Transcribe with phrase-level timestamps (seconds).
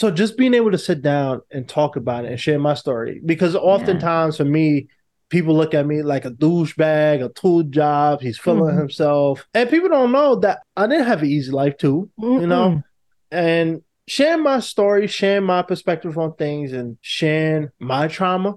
[0.00, 3.20] So just being able to sit down and talk about it and share my story,
[3.22, 4.44] because oftentimes yeah.
[4.44, 4.88] for me,
[5.28, 8.22] people look at me like a douchebag, a tool job.
[8.22, 8.78] He's feeling mm-hmm.
[8.78, 12.08] himself, and people don't know that I didn't have an easy life too.
[12.18, 12.40] Mm-mm.
[12.40, 12.82] You know,
[13.30, 18.54] and sharing my story, sharing my perspective on things, and sharing my trauma.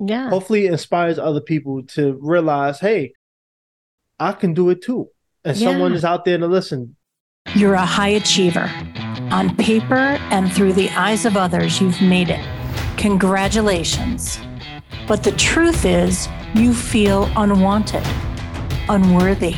[0.00, 0.30] Yeah.
[0.30, 3.12] Hopefully, inspires other people to realize, hey,
[4.18, 5.10] I can do it too.
[5.44, 5.72] And yeah.
[5.72, 6.96] someone is out there to listen.
[7.54, 8.70] You're a high achiever.
[9.32, 12.46] On paper and through the eyes of others, you've made it.
[12.96, 14.38] Congratulations.
[15.08, 18.06] But the truth is, you feel unwanted,
[18.88, 19.56] unworthy,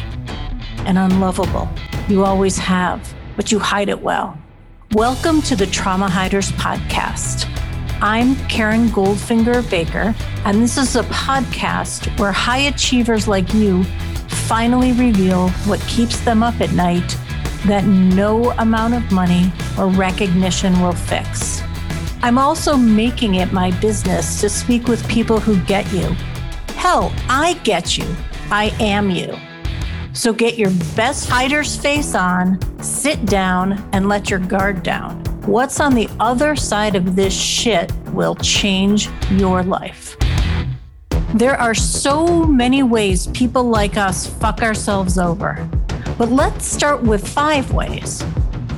[0.87, 1.69] and unlovable.
[2.09, 4.39] You always have, but you hide it well.
[4.93, 7.47] Welcome to the Trauma Hiders Podcast.
[8.01, 10.15] I'm Karen Goldfinger Baker,
[10.47, 13.85] and this is a podcast where high achievers like you
[14.49, 17.19] finally reveal what keeps them up at night
[17.67, 21.63] that no amount of money or recognition will fix.
[22.23, 26.15] I'm also making it my business to speak with people who get you.
[26.75, 28.07] Hell, I get you.
[28.51, 29.37] I am you.
[30.13, 35.23] So get your best hider's face on, sit down, and let your guard down.
[35.47, 40.17] What's on the other side of this shit will change your life.
[41.35, 45.69] There are so many ways people like us fuck ourselves over.
[46.19, 48.23] But let's start with five ways.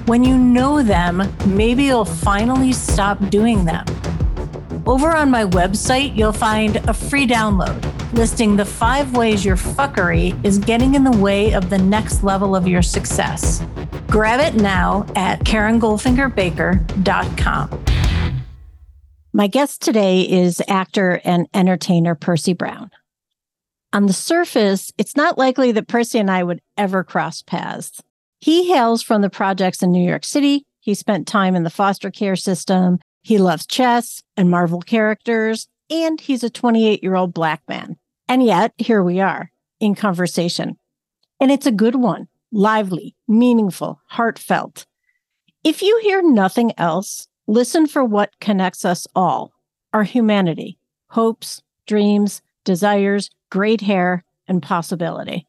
[0.07, 3.85] When you know them, maybe you'll finally stop doing them.
[4.87, 10.33] Over on my website, you'll find a free download listing the five ways your fuckery
[10.45, 13.63] is getting in the way of the next level of your success.
[14.09, 17.85] Grab it now at KarenGoldfingerBaker.com.
[19.33, 22.91] My guest today is actor and entertainer Percy Brown.
[23.93, 28.01] On the surface, it's not likely that Percy and I would ever cross paths.
[28.39, 30.65] He hails from the projects in New York City.
[30.79, 33.01] He spent time in the foster care system.
[33.23, 37.97] He loves chess and Marvel characters, and he's a 28 year old black man.
[38.29, 40.79] And yet, here we are in conversation.
[41.41, 44.87] And it's a good one, lively, meaningful, heartfelt.
[45.65, 49.53] If you hear nothing else, listen for what connects us all
[49.93, 52.41] our humanity, hopes, dreams,
[52.71, 55.45] desires, great hair, and possibility.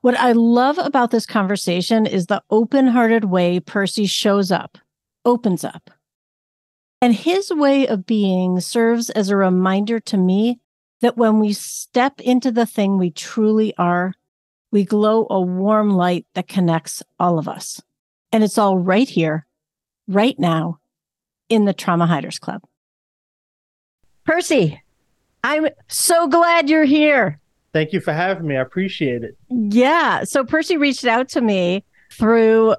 [0.00, 4.76] What I love about this conversation is the open hearted way Percy shows up,
[5.24, 5.88] opens up.
[7.00, 10.58] And his way of being serves as a reminder to me
[11.00, 14.14] that when we step into the thing we truly are,
[14.72, 17.80] we glow a warm light that connects all of us.
[18.32, 19.46] And it's all right here,
[20.08, 20.80] right now,
[21.48, 22.62] in the Trauma Hiders Club.
[24.24, 24.82] Percy,
[25.44, 27.38] I'm so glad you're here.
[27.72, 28.56] Thank you for having me.
[28.56, 29.36] I appreciate it.
[29.48, 30.24] Yeah.
[30.24, 32.76] So Percy reached out to me through,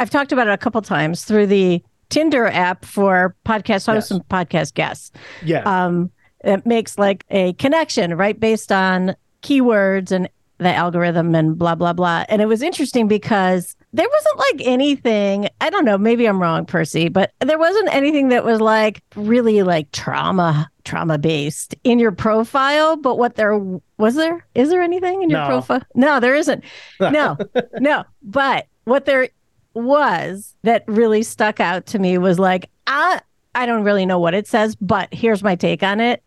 [0.00, 4.12] I've talked about it a couple times through the Tinder app for podcast hosts yes.
[4.12, 5.12] and podcast guests.
[5.44, 5.62] Yeah.
[5.62, 6.10] Um,
[6.44, 8.38] it makes like a connection, right?
[8.38, 12.24] Based on keywords and the algorithm and blah, blah, blah.
[12.28, 16.66] And it was interesting because there wasn't like anything, I don't know, maybe I'm wrong,
[16.66, 22.12] Percy, but there wasn't anything that was like really like trauma, trauma based in your
[22.12, 22.96] profile.
[22.96, 23.58] But what there
[23.98, 24.46] was there?
[24.54, 25.46] Is there anything in your no.
[25.48, 25.82] profile?
[25.94, 26.64] No, there isn't.
[27.00, 27.36] No,
[27.74, 28.04] no.
[28.22, 29.28] But what there
[29.74, 33.20] was that really stuck out to me was like, I,
[33.54, 36.22] I don't really know what it says, but here's my take on it.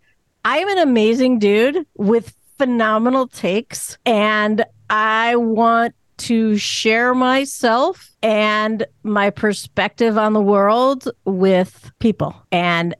[0.46, 9.30] I'm an amazing dude with phenomenal takes and I want to share myself and my
[9.30, 12.94] perspective on the world with people and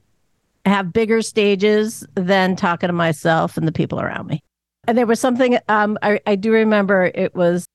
[0.66, 4.42] have bigger stages than talking to myself and the people around me.
[4.86, 7.66] And there was something um, I, I do remember it was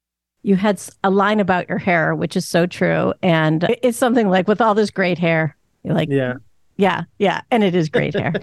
[0.46, 3.14] you had a line about your hair, which is so true.
[3.24, 6.36] And it's something like with all this great hair, you're like, yeah,
[6.78, 7.42] yeah, yeah.
[7.50, 8.34] And it is great hair.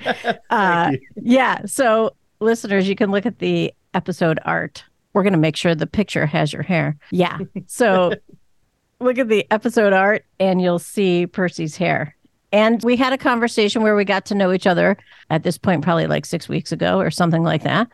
[0.51, 1.65] uh, yeah.
[1.67, 4.85] So listeners, you can look at the episode art.
[5.13, 6.97] We're going to make sure the picture has your hair.
[7.13, 7.39] Yeah.
[7.67, 8.15] So
[9.01, 12.17] look at the episode art and you'll see Percy's hair.
[12.53, 14.97] And we had a conversation where we got to know each other
[15.31, 17.89] at this point, probably like six weeks ago or something like that.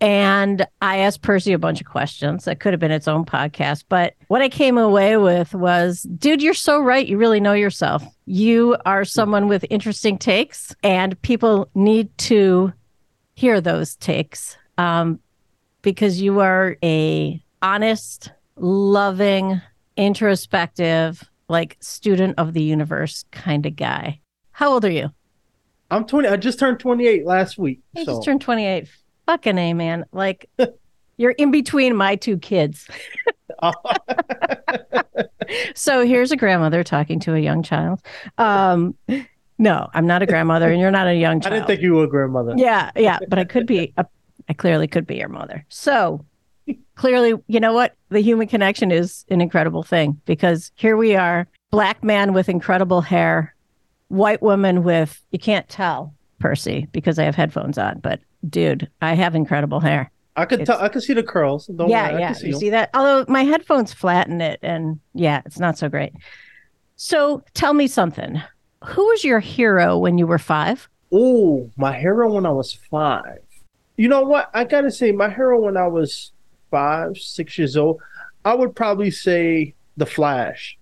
[0.00, 3.84] And I asked Percy a bunch of questions that could have been its own podcast.
[3.88, 7.06] But what I came away with was, dude, you're so right.
[7.06, 8.04] You really know yourself.
[8.26, 12.72] You are someone with interesting takes, and people need to
[13.34, 15.20] hear those takes um,
[15.82, 19.60] because you are a honest, loving,
[19.96, 21.22] introspective,
[21.54, 24.18] like student of the universe kind of guy.
[24.50, 25.10] How old are you?
[25.88, 26.26] I'm 20.
[26.26, 27.80] I just turned 28 last week.
[27.94, 28.14] You so.
[28.14, 28.88] just turned 28.
[29.26, 30.04] Fucking A, man.
[30.10, 30.50] Like,
[31.16, 32.88] you're in between my two kids.
[35.76, 38.00] so here's a grandmother talking to a young child.
[38.36, 38.96] Um,
[39.56, 41.52] no, I'm not a grandmother, and you're not a young child.
[41.52, 42.54] I didn't think you were a grandmother.
[42.56, 43.92] Yeah, yeah, but I could be.
[43.96, 44.04] A,
[44.48, 45.64] I clearly could be your mother.
[45.68, 46.26] So
[46.94, 47.94] clearly, you know what?
[48.10, 53.00] The human connection is an incredible thing because here we are, black man with incredible
[53.00, 53.54] hair,
[54.08, 59.14] white woman with you can't tell Percy because I have headphones on, but dude, I
[59.14, 60.10] have incredible hair.
[60.36, 60.80] I could tell.
[60.80, 61.66] I could see the curls.
[61.66, 62.32] Don't yeah, worry, yeah.
[62.32, 62.60] see you them.
[62.60, 62.90] see that?
[62.92, 66.12] Although my headphones flatten it, and yeah, it's not so great.
[66.96, 68.42] So tell me something.
[68.84, 70.88] Who was your hero when you were five?
[71.12, 73.38] Oh, my hero when I was five.
[73.96, 74.50] You know what?
[74.52, 76.32] I gotta say, my hero when I was
[76.74, 78.00] five, six years old,
[78.44, 80.76] I would probably say the Flash.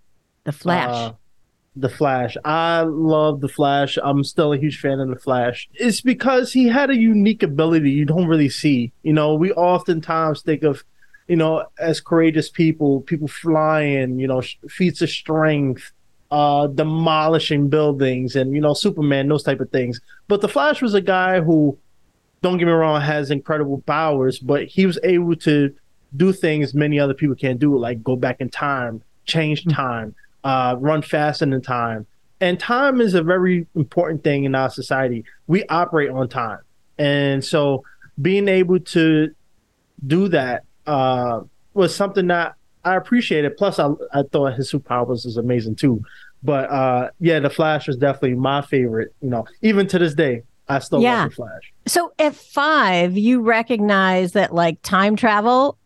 [0.45, 1.11] The Flash.
[1.11, 1.13] Uh,
[1.77, 2.37] the Flash.
[2.45, 3.99] I love the Flash.
[4.03, 5.69] I'm still a huge fan of the Flash.
[5.75, 8.93] It's because he had a unique ability you don't really see.
[9.03, 10.83] You know, we oftentimes think of,
[11.29, 15.93] you know, as courageous people, people flying, you know, feats of strength,
[16.31, 20.01] uh, demolishing buildings, and you know, Superman, those type of things.
[20.29, 21.79] But the Flash was a guy who,
[22.41, 25.75] don't get me wrong, has incredible powers, but he was able to
[26.17, 30.15] do things many other people can't do, like go back in time, change time
[30.45, 32.07] uh, run faster than time.
[32.41, 35.25] And time is a very important thing in our society.
[35.47, 36.59] We operate on time.
[36.99, 37.85] And so
[38.21, 39.31] being able to
[40.07, 41.41] do that uh,
[41.75, 42.55] was something that
[42.85, 43.57] I appreciated.
[43.57, 46.03] Plus, I, I thought his superpowers was amazing too.
[46.43, 49.15] But uh, yeah, the Flash was definitely my favorite.
[49.21, 51.23] You know, even to this day, I still Yeah.
[51.23, 51.73] love the Flash.
[51.87, 55.79] So at five, you recognize that like time travel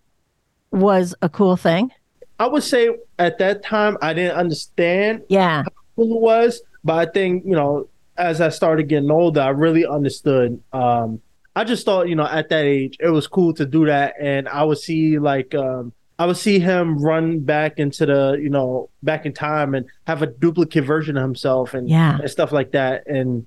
[0.76, 1.90] was a cool thing.
[2.38, 5.64] I would say at that time I didn't understand Yeah.
[5.96, 7.88] who it was, but I think you know
[8.18, 10.58] as I started getting older, I really understood.
[10.72, 11.20] Um,
[11.54, 14.48] I just thought you know at that age it was cool to do that, and
[14.48, 18.90] I would see like um, I would see him run back into the you know
[19.02, 22.18] back in time and have a duplicate version of himself and, Yeah.
[22.20, 23.46] and stuff like that, and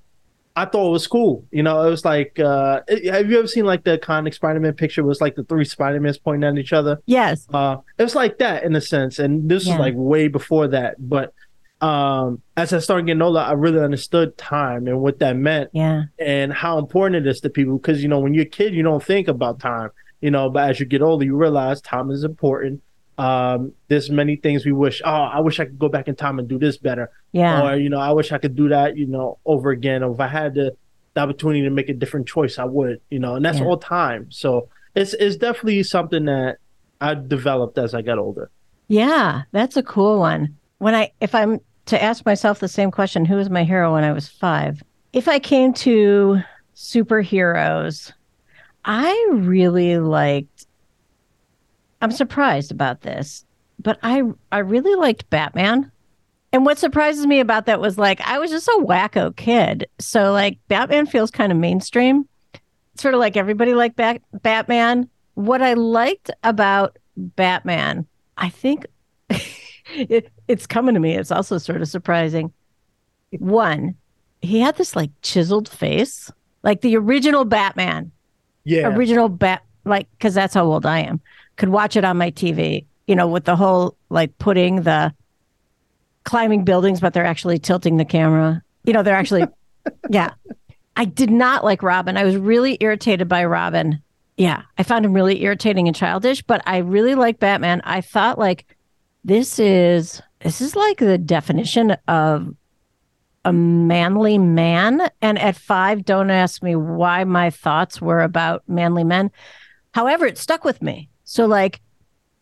[0.60, 1.44] I thought it was cool.
[1.50, 5.00] You know, it was like uh, have you ever seen like the iconic Spider-Man picture?
[5.00, 7.00] It was like the three Spider-Mans pointing at each other.
[7.06, 7.46] Yes.
[7.52, 9.74] Uh, it was like that in a sense, and this Yeah.
[9.74, 10.96] was like way before that.
[10.98, 11.32] But
[11.80, 16.04] um, as I started getting older, I really understood time and what that meant Yeah.
[16.18, 17.78] and how important it is to people.
[17.78, 19.88] Because you know, when you're a kid, you don't think about time,
[20.20, 22.82] you know, but as you get older, you realize time is important.
[23.20, 25.02] Um, there's many things we wish.
[25.04, 27.62] Oh, I wish I could go back in time and do this better, Yeah.
[27.62, 30.02] or you know, I wish I could do that, you know, over again.
[30.02, 30.74] Or if I had the,
[31.14, 33.66] the opportunity to make a different choice, I would, you know, and that's Yeah.
[33.66, 34.30] all time.
[34.30, 36.58] So it's it's definitely something that
[37.00, 38.50] I developed as I got older.
[38.88, 40.56] Yeah, that's a cool one.
[40.78, 44.04] When I, if I'm to ask myself the same question, who was my hero when
[44.04, 44.82] I was five?
[45.12, 46.40] If I came to
[46.74, 48.12] superheroes,
[48.84, 50.66] I really liked.
[52.00, 53.44] I'm surprised about this,
[53.78, 55.90] but I I really liked Batman.
[56.52, 59.88] And what surprises me about that was like I was just a wacko kid.
[59.98, 62.26] So like Batman feels kind of mainstream.
[62.96, 65.08] Sort of like everybody liked Bat- Batman.
[65.34, 68.06] What I liked about Batman,
[68.36, 68.86] I think
[69.94, 71.14] it, it's coming to me.
[71.16, 72.52] It's also sort of surprising.
[73.38, 73.94] One,
[74.42, 76.30] he had this like chiseled face,
[76.62, 78.10] like the original Batman,
[78.64, 81.20] Yeah, original Bat, like, because that's how old I am.
[81.60, 85.12] Could watch it on my TV, you know, with the whole like putting the
[86.24, 88.62] climbing buildings, but they're actually tilting the camera.
[88.84, 89.44] You know, they're actually,
[90.08, 90.30] yeah.
[90.96, 92.16] I did not like Robin.
[92.16, 94.02] I was really irritated by Robin.
[94.38, 97.82] Yeah, I found him really irritating and childish, but I really like Batman.
[97.84, 98.64] I thought like
[99.22, 102.54] this is this is like the definition of
[103.44, 105.10] a manly man.
[105.20, 109.30] And at five, don't ask me why my thoughts were about manly men.
[109.92, 111.09] However, it stuck with me.
[111.30, 111.80] So like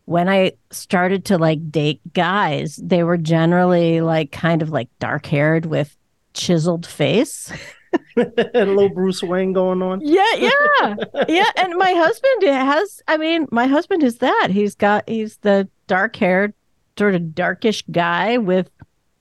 [0.05, 5.27] when I started to like date guys, they were generally like kind of like dark
[5.27, 5.95] haired with
[6.33, 7.53] chiseled face.
[8.17, 10.01] a little Bruce Wayne going on.
[10.01, 10.95] Yeah, yeah,
[11.27, 11.51] yeah.
[11.57, 13.03] And my husband has.
[13.07, 14.47] I mean, my husband is that.
[14.49, 15.07] He's got.
[15.07, 16.55] He's the dark-haired,
[16.97, 18.71] sort of darkish guy with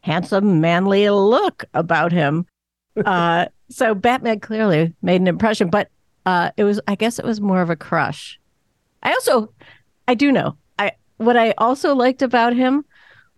[0.01, 2.47] handsome, manly look about him.
[3.05, 5.89] Uh, so Batman clearly made an impression, but
[6.27, 6.81] uh, it was.
[6.89, 8.41] I guess it was more of a crush.
[9.02, 9.52] I also,
[10.07, 10.57] I do know.
[10.78, 12.85] I what I also liked about him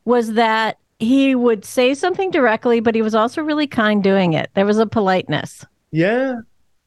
[0.05, 4.51] was that he would say something directly, but he was also really kind doing it.
[4.55, 5.65] There was a politeness.
[5.91, 6.41] Yeah,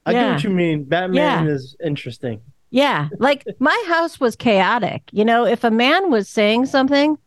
[0.05, 0.83] I get what you mean.
[0.83, 1.51] Batman Yeah.
[1.51, 2.41] is interesting.
[2.69, 3.09] Yeah.
[3.19, 5.03] Like my house was chaotic.
[5.11, 7.17] You know, if a man was saying something,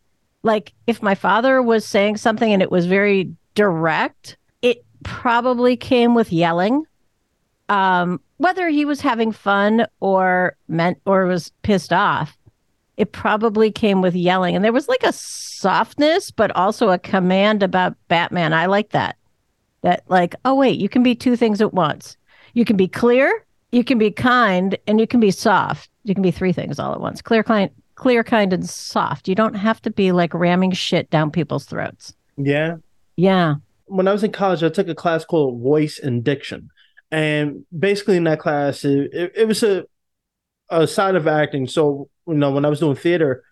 [0.42, 6.14] like if my father was saying something and it was very direct, it probably came
[6.14, 6.84] with yelling.
[7.68, 12.36] Um, whether he was having fun or meant or was pissed off.
[12.96, 14.56] it probably came with yelling.
[14.56, 18.52] And there was like a softness, but also a command about Batman.
[18.52, 19.16] I like that.
[19.82, 22.16] That, like, oh, wait, you can be two things at once.
[22.54, 25.90] You can be clear, you can be kind, and you can be soft.
[26.04, 29.28] You can be three things all at once clear, kind, clear, kind, and soft.
[29.28, 32.14] You don't have to be like ramming shit down people's throats.
[32.36, 32.76] Yeah.
[33.16, 33.56] Yeah.
[33.86, 36.70] When I was in college, I took a class called Voice and Diction.
[37.10, 39.84] And basically, in that class, it, it, it was a,
[40.68, 41.68] a side of acting.
[41.68, 43.44] So you know, when I was doing theater,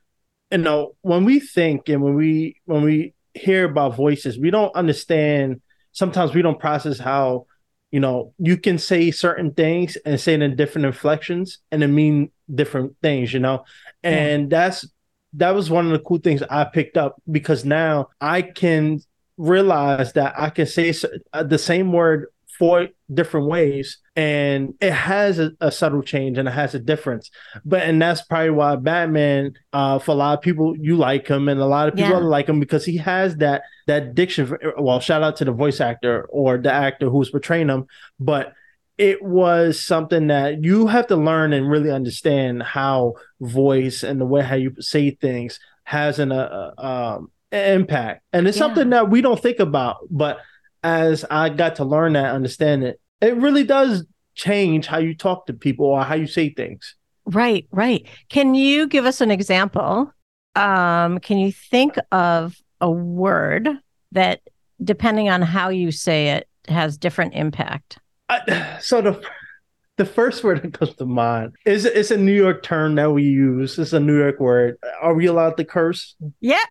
[0.51, 4.75] you know, when we think and when we when we hear about voices, we don't
[4.75, 5.61] understand.
[5.93, 7.47] Sometimes we don't process how,
[7.93, 11.89] you know, you can say certain things and say it in different inflections and it
[11.89, 13.65] mean different things, you know,
[14.03, 14.59] and yeah.
[14.59, 14.87] that's
[15.35, 19.01] that was one of the cool things I picked up because now I can
[19.37, 20.95] realize that I can say
[21.33, 22.27] uh, the same word
[22.59, 27.31] four different ways and it has a, a, subtle change and it has a difference
[27.65, 31.49] but and that's probably why batman uh for a lot of people you like him
[31.49, 32.19] and a lot of people yeah.
[32.19, 35.81] like him because he has that that diction for, well shout out to the voice
[35.81, 37.87] actor or the actor who's portraying him
[38.21, 38.53] but
[38.97, 44.27] it was something that you have to learn and really understand how voice and the
[44.27, 48.63] way how you say things has an uh, um impact and it's yeah.
[48.63, 50.39] something that we don't think about but
[50.85, 55.47] as I got to learn that, understand it, it really does change how you talk
[55.47, 56.95] to people or how you say things.
[57.25, 58.07] Right, right.
[58.29, 60.13] Can you give us an example?
[60.55, 63.69] Um, can you think of a word
[64.13, 64.43] that,
[64.83, 67.99] depending on how you say it, has different impact?
[68.29, 69.25] I, so the
[69.97, 73.23] the first word that comes to mind is it's a New York term that we
[73.23, 73.79] use.
[73.79, 74.77] It's a New York word.
[75.01, 76.17] Are we allowed to curse?
[76.41, 76.65] Yeah,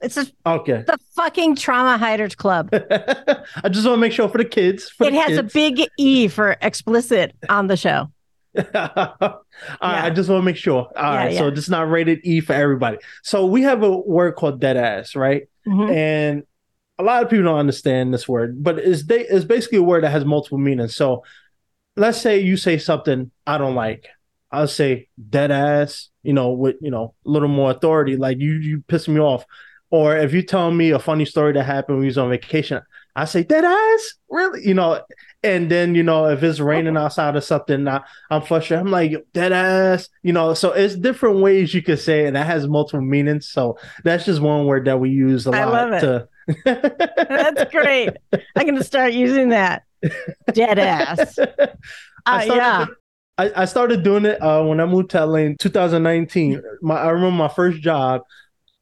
[0.00, 0.84] it's a okay.
[0.86, 2.70] The fucking trauma hiders club.
[2.72, 4.88] I just want to make sure for the kids.
[4.90, 5.38] For it the has kids.
[5.38, 8.10] a big E for explicit on the show.
[8.54, 9.34] yeah.
[9.80, 10.82] I just want to make sure.
[10.82, 11.38] All yeah, right, yeah.
[11.38, 12.98] so it's not rated E for everybody.
[13.22, 15.48] So we have a word called dead ass, right?
[15.66, 15.92] Mm-hmm.
[15.92, 16.42] And
[16.98, 20.04] a lot of people don't understand this word, but it's they it's basically a word
[20.04, 20.94] that has multiple meanings.
[20.94, 21.24] So
[21.96, 24.08] let's say you say something I don't like.
[24.52, 28.16] I'll say dead ass, you know, with you know a little more authority.
[28.16, 29.44] Like you you piss me off.
[29.90, 32.80] Or if you tell me a funny story that happened when we was on vacation,
[33.16, 35.02] I say dead ass, really, you know.
[35.42, 38.86] And then you know if it's raining outside or something, I, I'm frustrated.
[38.86, 40.54] I'm like dead ass, you know.
[40.54, 43.48] So it's different ways you could say it, and that has multiple meanings.
[43.48, 46.00] So that's just one word that we use a I lot.
[46.00, 46.28] To...
[46.64, 48.10] that's great.
[48.32, 49.82] I'm gonna start using that.
[50.52, 51.38] Dead ass.
[52.26, 52.86] Uh, I started, yeah.
[53.38, 56.62] I, I started doing it uh, when I moved to LA in 2019.
[56.82, 58.20] My, I remember my first job.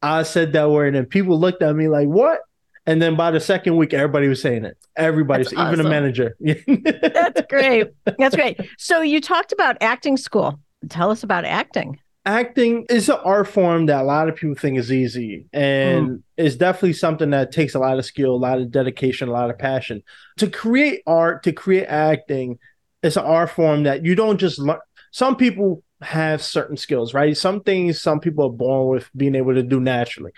[0.01, 2.39] I said that word and people looked at me like, what?
[2.85, 4.77] And then by the second week, everybody was saying it.
[4.95, 5.83] Everybody, even awesome.
[5.83, 6.35] the manager.
[6.39, 7.89] That's great.
[8.17, 8.59] That's great.
[8.77, 10.59] So you talked about acting school.
[10.89, 11.99] Tell us about acting.
[12.25, 16.23] Acting is an art form that a lot of people think is easy, and mm.
[16.37, 19.49] it's definitely something that takes a lot of skill, a lot of dedication, a lot
[19.49, 20.03] of passion.
[20.37, 22.59] To create art, to create acting,
[23.01, 24.79] it's an art form that you don't just learn.
[25.11, 27.35] Some people have certain skills, right?
[27.35, 30.31] Some things some people are born with being able to do naturally.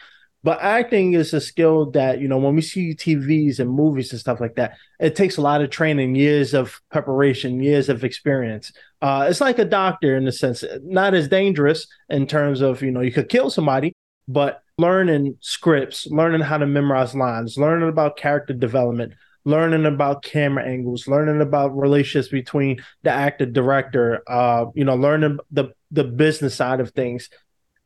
[0.44, 4.20] But acting is a skill that, you know, when we see TVs and movies and
[4.20, 8.72] stuff like that, it takes a lot of training, years of preparation, years of experience.
[9.04, 12.90] Uh, it's like a doctor in a sense, not as dangerous in terms of, you
[12.90, 13.94] know, you could kill somebody,
[14.28, 20.66] but learning scripts, learning how to memorize lines, learning about character development, learning about camera
[20.66, 26.56] angles, learning about relationships between the actor, director, uh, you know, learning the the business
[26.56, 27.30] side of things.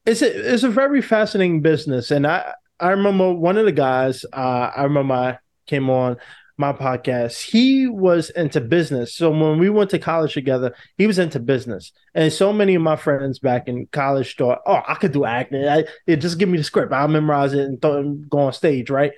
[0.05, 4.25] It's a it's a very fascinating business, and I I remember one of the guys.
[4.31, 6.17] Uh, I remember I came on
[6.57, 7.41] my podcast.
[7.41, 11.91] He was into business, so when we went to college together, he was into business,
[12.13, 15.65] and so many of my friends back in college thought, "Oh, I could do acting.
[15.67, 16.93] I, it, just give me the script.
[16.93, 19.13] I'll memorize it and th- go on stage, right?"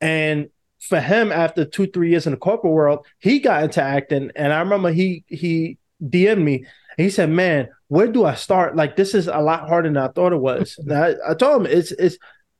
[0.00, 0.50] And
[0.86, 4.52] for him after two three years in the corporate world he got into acting and
[4.52, 6.66] i remember he he dm'd me.
[6.96, 8.74] He said man where do i start?
[8.74, 10.78] Like this is a lot harder than i thought it was.
[10.90, 12.18] I, I told him it's it's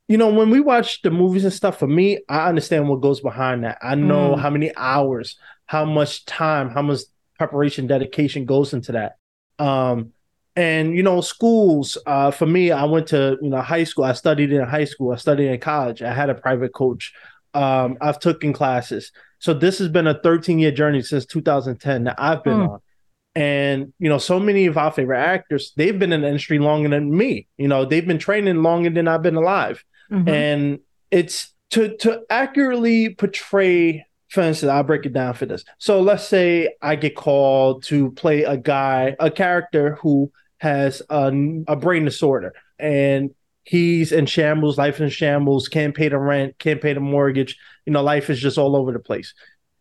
[0.09, 3.21] you know when we watch the movies and stuff for me i understand what goes
[3.21, 3.79] behind that.
[3.83, 4.39] I know mm.
[4.39, 7.01] how many hours how much time how much
[7.39, 9.17] preparation dedication goes into that.
[9.59, 10.13] Um
[10.55, 14.05] and you know schools uh, for me i went to you know high school.
[14.05, 15.13] I studied in high school.
[15.13, 16.03] I studied in college.
[16.03, 17.13] I had a private coach
[17.57, 19.13] um, I've taken classes.
[19.39, 22.71] So this has been a 13 year journey since 2010 that I've been mm.
[22.71, 22.81] on.
[23.35, 26.89] And you know, so many of our favorite actors, they've been in the industry longer
[26.89, 27.47] than me.
[27.59, 29.85] You know, they've been training longer than I've been alive.
[30.11, 30.29] Mm-hmm.
[30.29, 30.79] And
[31.11, 35.65] it's to to accurately portray for instance, I'll break it down for this.
[35.79, 41.29] So let's say I get called to play a guy, a character who has a,
[41.69, 43.35] a brain disorder and
[43.67, 47.59] he's in shambles, life in shambles, can't pay the rent, can't pay the mortgage.
[47.85, 49.35] You know, life is just all over the place.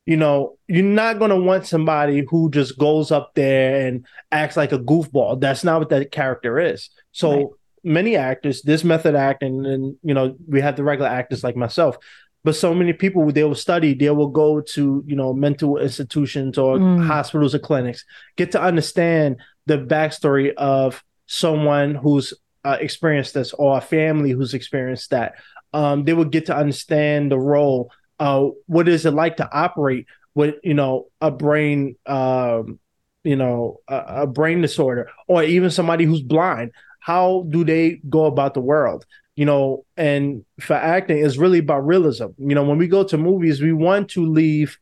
[0.05, 4.71] You know, you're not gonna want somebody who just goes up there and acts like
[4.71, 5.39] a goofball.
[5.39, 6.89] That's not what that character is.
[7.11, 7.45] So right.
[7.83, 11.97] many actors, this method acting, and you know, we have the regular actors like myself.
[12.43, 16.59] But so many people they will study, they will go to, you know, mental institutions
[16.59, 17.05] or mm.
[17.05, 23.77] hospitals or clinics, get to understand the backstory of someone who's uh, experienced this or
[23.77, 25.35] a family who's experienced that.
[25.73, 27.91] Um, they would get to understand the role.
[28.19, 32.79] Uh, what is it like to operate with you know a brain, um,
[33.23, 36.71] you know, a, a brain disorder, or even somebody who's blind?
[36.99, 39.05] How do they go about the world?
[39.35, 42.27] you know, and for acting is really about realism.
[42.37, 44.77] You know, when we go to movies, we want to leave,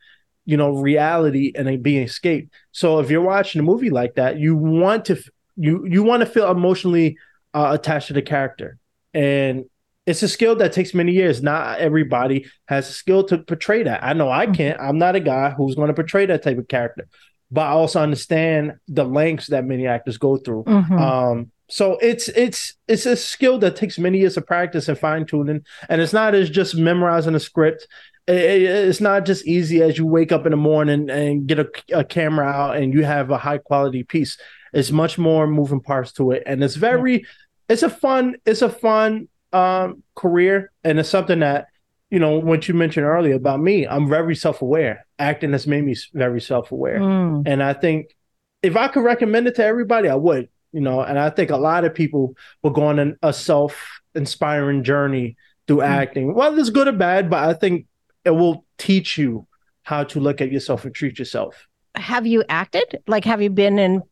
[0.45, 2.53] you know, reality and be escaped.
[2.71, 5.21] So if you're watching a movie like that, you want to
[5.55, 7.17] you you want to feel emotionally
[7.53, 8.77] uh, attached to the character,
[9.13, 9.65] and
[10.05, 11.41] it's a skill that takes many years.
[11.41, 14.03] Not everybody has a skill to portray that.
[14.03, 14.79] I know I can't.
[14.79, 17.07] I'm not a guy who's going to portray that type of character,
[17.51, 20.63] but I also understand the lengths that many actors go through.
[20.65, 20.97] Mm-hmm.
[20.97, 25.25] Um, so it's it's it's a skill that takes many years of practice and fine
[25.25, 27.87] tuning, and it's not as just memorizing a script.
[28.27, 32.03] it's not just easy as you wake up in the morning and get a, a
[32.03, 34.37] camera out and you have a high quality piece.
[34.73, 37.25] It's much more moving parts to it, and it's very
[37.69, 40.71] it's a fun it's a fun um, career.
[40.83, 41.67] And it's something that
[42.13, 45.03] you know what you mentioned earlier about me i'm very self-aware.
[45.17, 46.99] Acting has made me very self-aware.
[46.99, 47.47] Mm.
[47.47, 48.15] and i think
[48.61, 51.01] if i could recommend it to everybody i would you know.
[51.01, 55.37] And i think a lot of people will go on a self-inspiring journey
[55.67, 55.87] through mm.
[55.87, 56.35] acting.
[56.35, 57.87] Well it's good or bad but i think
[58.23, 59.47] it will teach you
[59.81, 61.67] how to look at yourself and treat yourself.
[61.95, 63.01] Have you acted?
[63.07, 64.03] Like have you been in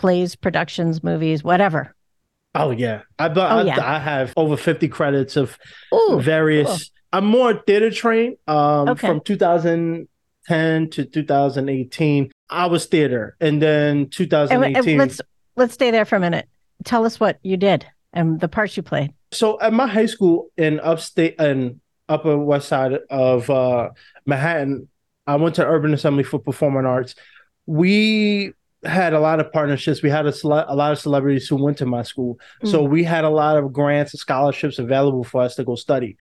[0.00, 1.94] plays productions movies whatever
[2.54, 3.94] Oh yeah, I oh, I, yeah.
[3.94, 5.56] I have over fifty credits of
[5.94, 6.66] Ooh, various.
[6.66, 6.78] Cool.
[7.12, 8.36] I'm more theater trained.
[8.46, 9.06] Um, okay.
[9.06, 14.76] from 2010 to 2018, I was theater, and then 2018.
[14.76, 15.20] And, and let's
[15.56, 16.48] let's stay there for a minute.
[16.84, 19.12] Tell us what you did and the parts you played.
[19.32, 23.90] So at my high school in upstate and upper west side of uh,
[24.26, 24.88] Manhattan,
[25.26, 27.14] I went to Urban Assembly for Performing Arts.
[27.66, 30.02] We had a lot of partnerships.
[30.02, 32.38] We had a, cele- a lot of celebrities who went to my school.
[32.62, 32.70] Mm.
[32.70, 36.16] So we had a lot of grants and scholarships available for us to go study.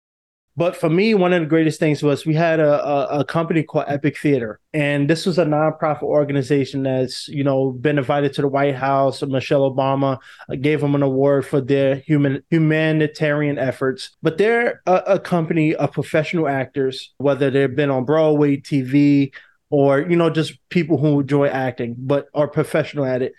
[0.58, 3.62] But for me, one of the greatest things was we had a, a, a, company
[3.62, 8.42] called Epic Theater, and this was a nonprofit organization that's you know been invited to
[8.42, 9.22] the White House.
[9.22, 10.18] Michelle Obama
[10.60, 14.18] gave them an award for their human humanitarian efforts.
[14.24, 19.32] But they're a, a company of professional actors, whether they've been on Broadway, TV,
[19.70, 23.34] or you know just people who enjoy acting but are professional at it.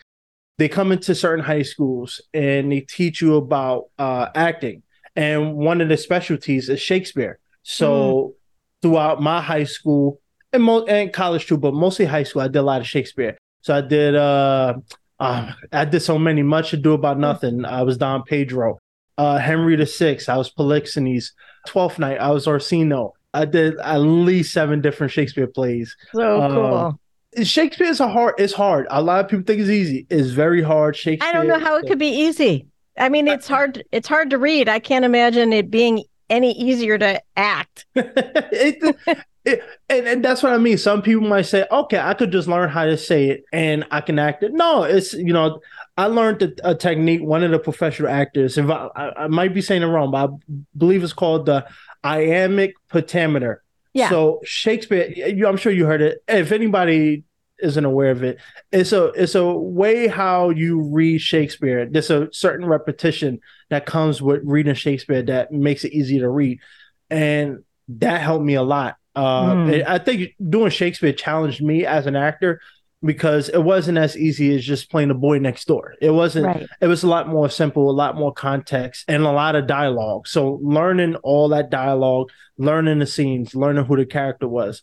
[0.58, 4.82] They come into certain high schools and they teach you about uh, acting.
[5.14, 7.38] And one of the specialties is shakespeare.
[7.62, 8.32] So mm.
[8.82, 10.20] throughout my high school
[10.52, 13.36] and, mo- and college too but mostly high school i did a lot of shakespeare.
[13.62, 14.74] So i did uh,
[15.20, 17.20] uh i did so many much ado about mm.
[17.20, 17.64] nothing.
[17.64, 18.78] I was don pedro.
[19.16, 21.32] Uh henry the sixth i was polixenes.
[21.66, 25.96] Twelfth night i was orsino I did at least seven different Shakespeare plays.
[26.12, 27.00] So um, cool.
[27.44, 28.34] Shakespeare is a hard.
[28.38, 28.86] It's hard.
[28.90, 30.06] A lot of people think it's easy.
[30.10, 30.96] It's very hard.
[30.96, 31.28] Shakespeare.
[31.28, 32.66] I don't know how it could be easy.
[32.96, 33.84] I mean, it's hard.
[33.92, 34.68] It's hard to read.
[34.68, 37.86] I can't imagine it being any easier to act.
[37.94, 38.96] it,
[39.44, 40.78] it, and, and that's what I mean.
[40.78, 44.00] Some people might say, "Okay, I could just learn how to say it and I
[44.00, 45.60] can act it." No, it's you know,
[45.96, 47.22] I learned a, a technique.
[47.22, 50.30] One of the professional actors, if I, I, I might be saying it wrong, but
[50.30, 50.34] I
[50.76, 51.66] believe it's called the
[52.04, 53.62] iambic pentameter.
[53.92, 54.10] Yeah.
[54.10, 55.12] So Shakespeare,
[55.46, 56.22] I'm sure you heard it.
[56.28, 57.24] If anybody
[57.60, 58.38] isn't aware of it,
[58.70, 61.86] it's a it's a way how you read Shakespeare.
[61.86, 66.60] There's a certain repetition that comes with reading Shakespeare that makes it easy to read,
[67.10, 68.96] and that helped me a lot.
[69.16, 69.86] Uh, mm.
[69.86, 72.60] I think doing Shakespeare challenged me as an actor
[73.02, 75.94] because it wasn't as easy as just playing the boy next door.
[76.00, 76.66] It wasn't right.
[76.80, 80.26] it was a lot more simple, a lot more context and a lot of dialogue.
[80.26, 84.82] So learning all that dialogue, learning the scenes, learning who the character was.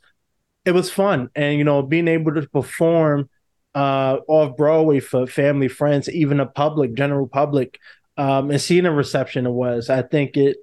[0.63, 3.29] It was fun and you know being able to perform
[3.75, 7.79] uh off Broadway for family, friends, even the public, general public
[8.17, 9.89] um and seeing the reception it was.
[9.89, 10.57] I think it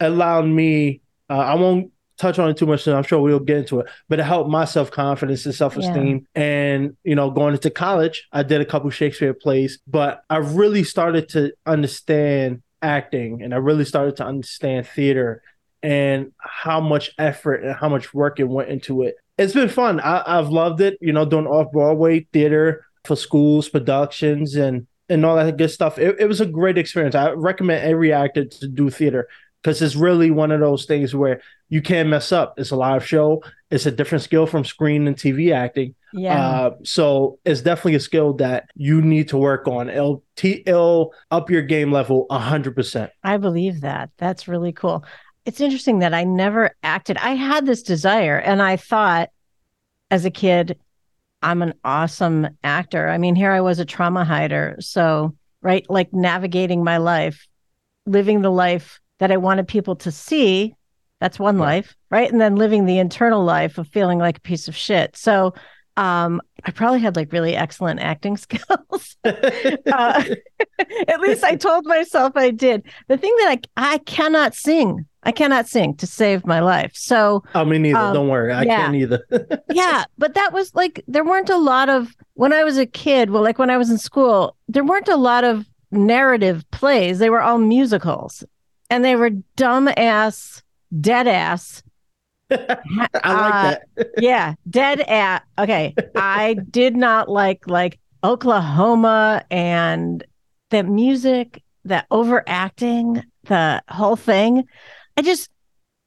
[0.00, 3.58] allowed me uh, I won't touch on it too much, and I'm sure we'll get
[3.58, 3.86] into it.
[4.08, 6.26] But it helped my self confidence and self esteem.
[6.34, 6.42] Yeah.
[6.42, 10.84] And you know, going into college, I did a couple Shakespeare plays, but I really
[10.84, 15.42] started to understand acting, and I really started to understand theater
[15.82, 19.16] and how much effort and how much work it went into it.
[19.36, 20.00] It's been fun.
[20.00, 20.98] I, I've loved it.
[21.00, 25.98] You know, doing off Broadway theater for schools, productions, and and all that good stuff.
[25.98, 27.14] It, it was a great experience.
[27.14, 29.28] I recommend every actor to do theater
[29.62, 31.40] because it's really one of those things where
[31.74, 32.54] you can't mess up.
[32.56, 33.42] It's a live show.
[33.68, 35.96] It's a different skill from screen and TV acting.
[36.12, 36.38] Yeah.
[36.38, 39.90] Uh, so it's definitely a skill that you need to work on.
[39.90, 43.10] It'll, t- it'll up your game level hundred percent.
[43.24, 44.10] I believe that.
[44.18, 45.04] That's really cool.
[45.46, 47.16] It's interesting that I never acted.
[47.16, 49.30] I had this desire, and I thought
[50.12, 50.78] as a kid,
[51.42, 53.08] I'm an awesome actor.
[53.08, 54.76] I mean, here I was a trauma hider.
[54.78, 57.48] So, right, like navigating my life,
[58.06, 60.76] living the life that I wanted people to see.
[61.24, 61.76] That's one right.
[61.76, 62.30] life, right?
[62.30, 65.16] And then living the internal life of feeling like a piece of shit.
[65.16, 65.54] So,
[65.96, 69.16] um, I probably had like really excellent acting skills.
[69.24, 70.24] uh,
[71.08, 72.82] at least I told myself I did.
[73.08, 75.06] The thing that I I cannot sing.
[75.22, 76.92] I cannot sing to save my life.
[76.94, 77.98] So I mean, neither.
[77.98, 78.76] Um, Don't worry, I yeah.
[78.76, 79.24] can't either.
[79.72, 83.30] yeah, but that was like there weren't a lot of when I was a kid.
[83.30, 87.18] Well, like when I was in school, there weren't a lot of narrative plays.
[87.18, 88.44] They were all musicals,
[88.90, 90.62] and they were dumb ass,
[91.00, 91.82] dead ass
[92.50, 92.56] I
[92.96, 94.10] like uh, that.
[94.18, 95.44] yeah, dead at.
[95.58, 100.24] Okay, I did not like like Oklahoma and
[100.70, 104.64] the music, the overacting, the whole thing.
[105.16, 105.50] I just,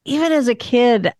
[0.05, 1.11] even as a kid,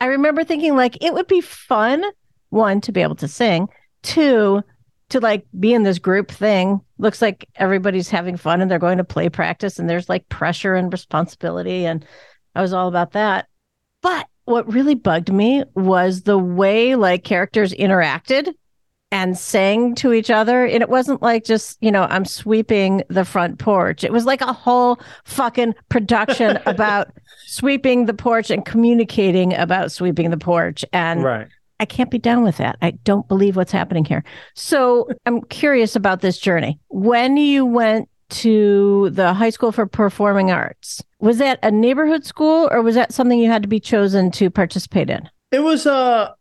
[0.00, 2.04] I remember thinking like it would be fun,
[2.50, 3.68] one, to be able to sing,
[4.02, 4.62] two,
[5.10, 6.80] to like be in this group thing.
[6.98, 10.74] Looks like everybody's having fun and they're going to play practice and there's like pressure
[10.74, 11.86] and responsibility.
[11.86, 12.04] And
[12.54, 13.48] I was all about that.
[14.02, 18.54] But what really bugged me was the way like characters interacted
[19.10, 20.64] and sang to each other.
[20.64, 24.04] And it wasn't like just, you know, I'm sweeping the front porch.
[24.04, 27.08] It was like a whole fucking production about
[27.46, 30.84] sweeping the porch and communicating about sweeping the porch.
[30.92, 31.48] And right.
[31.80, 32.76] I can't be down with that.
[32.82, 34.24] I don't believe what's happening here.
[34.54, 36.78] So I'm curious about this journey.
[36.88, 41.02] When you went to the High School for Performing Arts.
[41.20, 44.50] Was that a neighborhood school or was that something you had to be chosen to
[44.50, 45.28] participate in?
[45.50, 46.34] It was a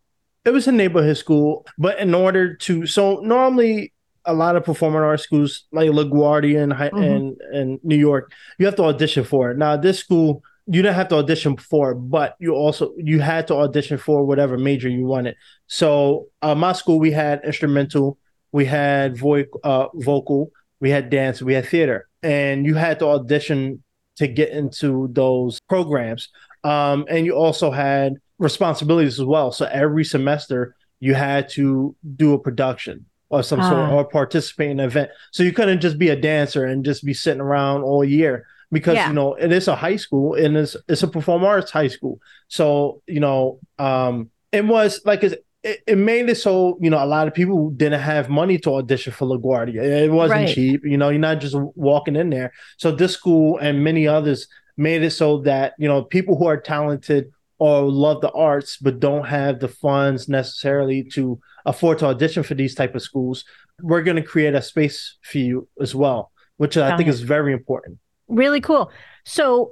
[0.46, 3.94] it was a neighborhood school, but in order to so normally
[4.26, 6.98] a lot of performing arts schools like LaGuardia and mm-hmm.
[6.98, 9.58] and and New York, you have to audition for it.
[9.58, 13.56] Now this school you didn't have to audition for, but you also you had to
[13.56, 15.36] audition for whatever major you wanted.
[15.68, 18.18] So uh, my school we had instrumental,
[18.52, 23.08] we had vo- uh, vocal, we had dance, we had theater, and you had to
[23.08, 23.84] audition
[24.18, 26.30] to get into those programs.
[26.64, 29.52] Um, and you also had responsibilities as well.
[29.52, 33.94] So every semester you had to do a production or some sort ah.
[33.94, 35.12] or participate in an event.
[35.32, 38.96] So you couldn't just be a dancer and just be sitting around all year because
[38.96, 39.08] yeah.
[39.08, 42.20] you know it is a high school and it's it's a performing arts high school.
[42.48, 45.24] So you know um, it was like
[45.68, 48.76] it, it, made it so you know a lot of people didn't have money to
[48.76, 49.84] audition for LaGuardia.
[49.84, 50.56] It wasn't right.
[50.56, 50.82] cheap.
[50.86, 52.54] You know, you're not just walking in there.
[52.78, 56.58] So this school and many others made it so that you know people who are
[56.58, 62.44] talented or love the arts but don't have the funds necessarily to afford to audition
[62.44, 63.44] for these type of schools
[63.82, 67.52] we're going to create a space for you as well which i think is very
[67.52, 68.92] important really cool
[69.26, 69.72] so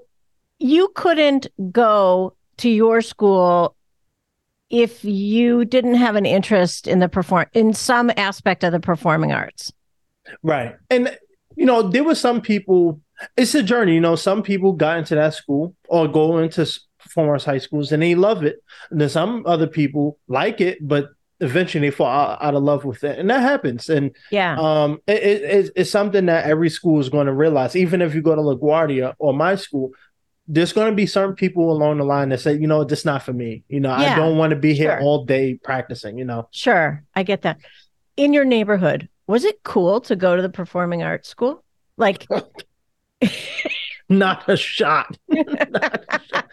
[0.57, 3.75] you couldn't go to your school
[4.69, 9.31] if you didn't have an interest in the perform in some aspect of the performing
[9.31, 9.71] arts.
[10.41, 10.75] Right.
[10.89, 11.17] And
[11.55, 13.01] you know, there were some people
[13.37, 16.67] it's a journey, you know, some people got into that school or go into
[16.99, 18.57] performing arts high schools and they love it.
[18.89, 22.85] And then some other people like it, but eventually they fall out, out of love
[22.85, 26.97] with it and that happens and yeah um it, it, it's something that every school
[26.99, 29.91] is going to realize even if you go to LaGuardia or my school
[30.47, 33.23] there's going to be certain people along the line that say, you know, this not
[33.23, 33.63] for me.
[33.67, 35.01] You know, yeah, I don't want to be here sure.
[35.01, 36.17] all day practicing.
[36.17, 37.59] You know, sure, I get that.
[38.17, 41.63] In your neighborhood, was it cool to go to the performing arts school?
[41.97, 42.27] Like,
[44.09, 45.17] not a shot.
[45.27, 46.49] not, a shot.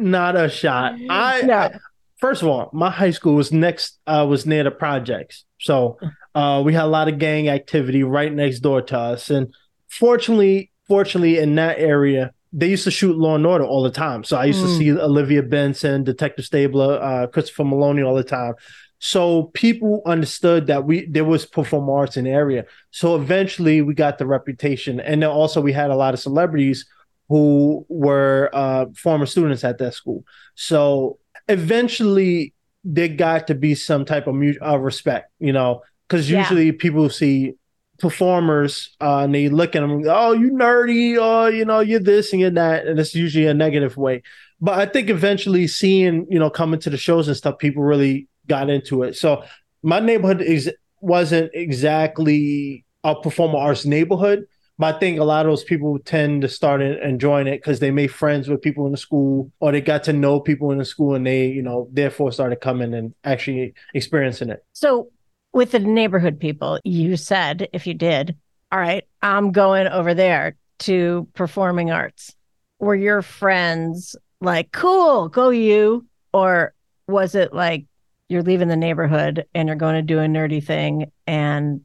[0.00, 0.94] not a shot.
[1.08, 1.54] I, no.
[1.54, 1.78] I,
[2.18, 5.98] first of all, my high school was next uh, was near the projects, so
[6.34, 9.54] uh, we had a lot of gang activity right next door to us, and
[9.88, 14.22] fortunately, fortunately, in that area they used to shoot Law and Order all the time.
[14.22, 14.66] So I used mm.
[14.66, 18.54] to see Olivia Benson, Detective Stabler, uh, Christopher Meloni all the time.
[19.00, 22.64] So people understood that we there was performing arts in the area.
[22.92, 26.86] So eventually we got the reputation, and then also we had a lot of celebrities
[27.28, 30.24] who were uh, former students at that school.
[30.54, 36.66] So eventually there got to be some type of uh, respect, you know, because usually
[36.66, 36.72] yeah.
[36.78, 37.54] people see
[37.98, 42.32] performers uh, and they look at them, oh, you nerdy, oh, you know, you're this
[42.32, 44.22] and you're that, and it's usually a negative way.
[44.60, 48.28] But I think eventually seeing, you know, coming to the shows and stuff, people really
[48.46, 49.16] got into it.
[49.16, 49.44] So
[49.82, 54.46] my neighborhood is wasn't exactly a performer arts neighborhood.
[54.78, 57.92] But I think a lot of those people tend to start enjoying it because they
[57.92, 60.84] made friends with people in the school or they got to know people in the
[60.84, 64.64] school and they, you know, therefore started coming and actually experiencing it.
[64.72, 65.10] So,
[65.54, 68.36] with the neighborhood people, you said if you did,
[68.72, 72.34] all right, I'm going over there to performing arts.
[72.80, 76.06] Were your friends like, cool, go you?
[76.32, 76.74] Or
[77.06, 77.86] was it like,
[78.28, 81.82] you're leaving the neighborhood and you're going to do a nerdy thing and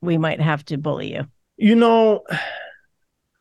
[0.00, 1.24] we might have to bully you?
[1.56, 2.24] You know,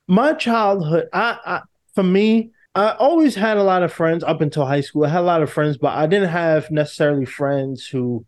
[0.07, 1.61] my childhood, I, I
[1.95, 5.05] for me, I always had a lot of friends up until high school.
[5.05, 8.23] I had a lot of friends, but I didn't have necessarily friends who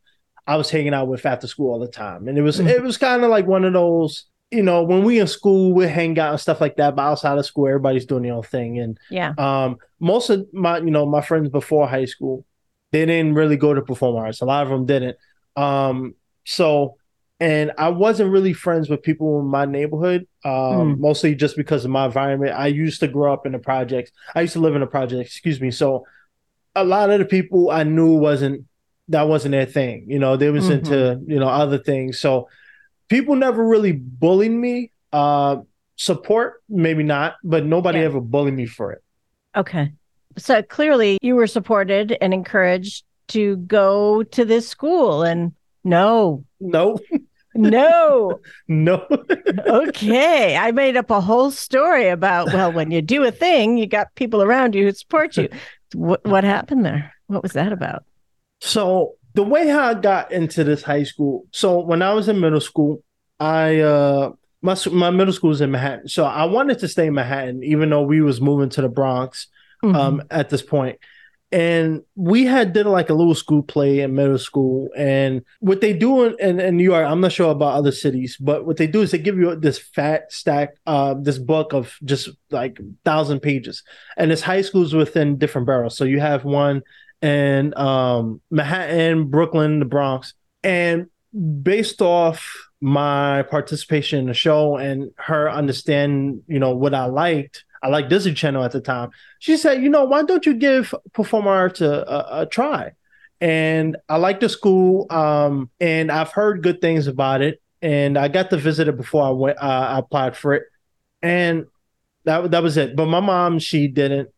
[0.49, 2.27] I was hanging out with after school all the time.
[2.27, 2.67] And it was mm-hmm.
[2.67, 5.85] it was kind of like one of those, you know, when we in school, we
[5.85, 6.95] hang out and stuff like that.
[6.95, 8.79] But outside of school, everybody's doing their own thing.
[8.79, 12.45] And yeah, um, most of my, you know, my friends before high school,
[12.91, 14.41] they didn't really go to perform arts.
[14.41, 15.17] A lot of them didn't.
[15.55, 16.95] Um, so
[17.39, 20.97] and I wasn't really friends with people in my neighborhood, um, mm.
[20.97, 22.53] mostly just because of my environment.
[22.57, 24.11] I used to grow up in the projects.
[24.33, 25.69] I used to live in the projects, excuse me.
[25.69, 26.05] So
[26.75, 28.65] a lot of the people I knew wasn't
[29.09, 30.05] that wasn't their thing.
[30.07, 30.73] You know, they was mm-hmm.
[30.73, 32.19] into you know other things.
[32.19, 32.49] So
[33.07, 34.91] people never really bullied me.
[35.11, 35.57] Uh,
[35.95, 38.05] support maybe not, but nobody yeah.
[38.05, 39.03] ever bullied me for it.
[39.55, 39.91] Okay,
[40.37, 46.97] so clearly you were supported and encouraged to go to this school and no no
[47.55, 48.39] No.
[48.67, 49.05] no.
[49.67, 50.55] okay.
[50.55, 54.15] I made up a whole story about, well, when you do a thing, you got
[54.15, 55.49] people around you who support you.
[55.95, 57.15] What, what happened there?
[57.25, 58.03] What was that about?
[58.61, 62.39] So, the way how I got into this high school, so when I was in
[62.39, 63.03] middle school,
[63.39, 66.07] I, uh, my, my middle school was in Manhattan.
[66.09, 69.47] So I wanted to stay in Manhattan, even though we was moving to the Bronx
[69.83, 70.19] um, mm-hmm.
[70.31, 70.99] at this point
[71.51, 75.93] and we had did like a little school play in middle school and what they
[75.93, 78.85] do in, in, in, new york i'm not sure about other cities but what they
[78.85, 83.39] do is they give you this fat stack uh this book of just like thousand
[83.39, 83.83] pages
[84.17, 86.81] and it's high schools within different boroughs so you have one
[87.21, 91.07] in um manhattan brooklyn the bronx and
[91.61, 97.65] based off my participation in the show and her understand you know what i liked
[97.81, 99.11] I liked Disney Channel at the time.
[99.39, 102.91] She said, you know, why don't you give performer arts a, a, a try?
[103.41, 107.61] And I like the school, um, and I've heard good things about it.
[107.81, 109.57] And I got to visit it before I went.
[109.57, 110.63] Uh, I applied for it,
[111.21, 111.67] and
[112.25, 112.97] that that was it.
[112.97, 114.29] But my mom, she didn't.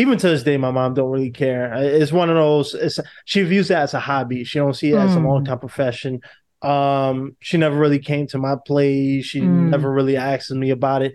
[0.00, 1.74] Even to this day, my mom don't really care.
[1.74, 2.74] It's one of those.
[2.74, 4.44] It's she views it as a hobby.
[4.44, 5.26] She don't see it as a hmm.
[5.26, 6.20] long time profession.
[6.62, 9.26] Um, she never really came to my plays.
[9.26, 9.70] She mm.
[9.70, 11.14] never really asked me about it.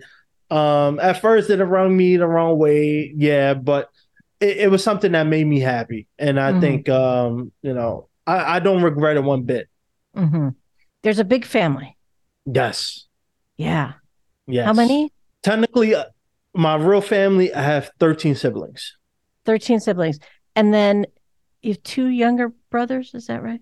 [0.50, 3.90] Um, at first it wrong me the wrong way, yeah, but
[4.40, 6.60] it, it was something that made me happy, and I mm-hmm.
[6.60, 9.68] think um, you know, I, I don't regret it one bit.
[10.16, 10.48] Mm-hmm.
[11.02, 11.96] There's a big family.
[12.44, 13.06] Yes.
[13.56, 13.94] Yeah.
[14.46, 14.66] Yes.
[14.66, 15.12] How many?
[15.42, 16.04] Technically, uh,
[16.56, 18.96] my real family, I have 13 siblings.
[19.44, 20.18] 13 siblings.
[20.54, 21.06] And then
[21.62, 23.60] you have two younger brothers, is that right?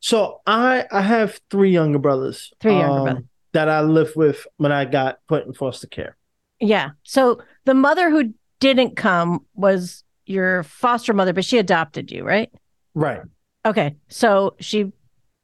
[0.00, 2.52] So I I have three younger brothers.
[2.60, 6.16] Three younger um, brothers that I lived with when I got put in foster care.
[6.60, 6.90] Yeah.
[7.02, 12.52] So the mother who didn't come was your foster mother, but she adopted you, right?
[12.94, 13.22] Right.
[13.64, 13.96] Okay.
[14.08, 14.92] So she,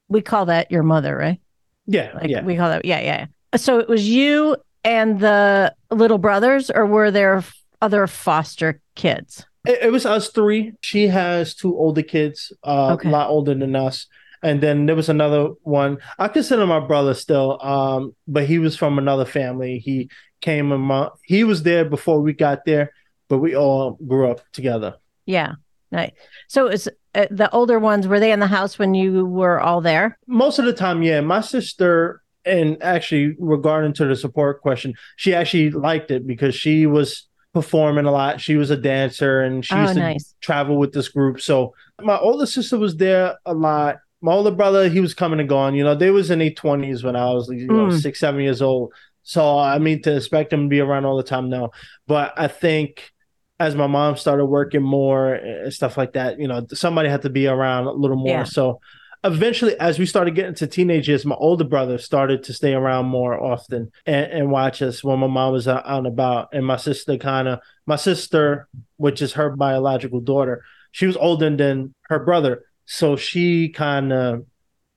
[0.09, 1.41] we call that your mother, right?
[1.87, 2.13] Yeah.
[2.15, 2.45] Like yeah.
[2.45, 3.27] We call that, yeah, yeah.
[3.57, 7.45] So it was you and the little brothers, or were there
[7.83, 9.45] other foster kids?
[9.67, 10.73] It, it was us three.
[10.81, 13.09] She has two older kids, uh, okay.
[13.09, 14.07] a lot older than us
[14.43, 15.99] and then there was another one.
[16.19, 19.79] I consider my brother still, um, but he was from another family.
[19.79, 22.93] He came among, he was there before we got there,
[23.29, 24.97] but we all grew up together.
[25.25, 25.55] Yeah,
[25.91, 26.13] nice.
[26.49, 28.07] So it's uh, the older ones.
[28.07, 30.19] Were they in the house when you were all there?
[30.27, 31.21] Most of the time, yeah.
[31.21, 36.87] My sister, and actually, regarding to the support question, she actually liked it because she
[36.87, 38.41] was performing a lot.
[38.41, 40.35] She was a dancer and she oh, used to nice.
[40.41, 41.41] travel with this group.
[41.41, 45.49] So my older sister was there a lot my older brother, he was coming and
[45.49, 45.75] going.
[45.75, 48.01] You know, they was in their twenties when I was, you know, mm.
[48.01, 48.93] six, seven years old.
[49.23, 51.71] So I mean, to expect them to be around all the time now.
[52.07, 53.13] But I think
[53.59, 57.31] as my mom started working more and stuff like that, you know, somebody had to
[57.31, 58.29] be around a little more.
[58.29, 58.45] Yeah.
[58.45, 58.81] So
[59.27, 63.39] eventually, as we started getting to teenagers, my older brother started to stay around more
[63.39, 66.49] often and, and watch us when my mom was out, out and about.
[66.53, 71.55] And my sister kind of, my sister, which is her biological daughter, she was older
[71.55, 72.65] than her brother.
[72.87, 74.47] So she kind of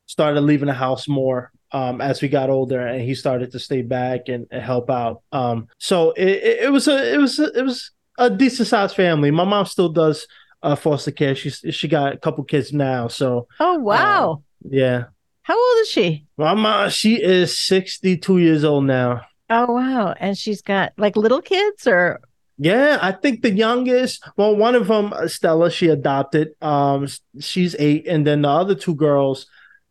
[0.06, 3.82] started leaving the house more um, as we got older, and he started to stay
[3.82, 5.22] back and, and help out.
[5.32, 8.96] Um, so it, it, it, was a it was a, it was a decent sized
[8.96, 9.32] family.
[9.32, 10.28] My mom still does
[10.64, 11.36] uh, foster care.
[11.36, 13.08] She's she got a couple kids now.
[13.08, 15.04] So oh wow, uh, yeah.
[15.44, 16.28] How old is she?
[16.38, 19.22] My mom, she is 62 years old now.
[19.50, 20.14] Oh wow.
[20.20, 22.20] And she's got like little kids or
[22.58, 26.50] Yeah, I think the youngest, well, one of them, Stella, she adopted.
[26.62, 27.08] Um,
[27.40, 29.48] she's eight, and then the other two girls,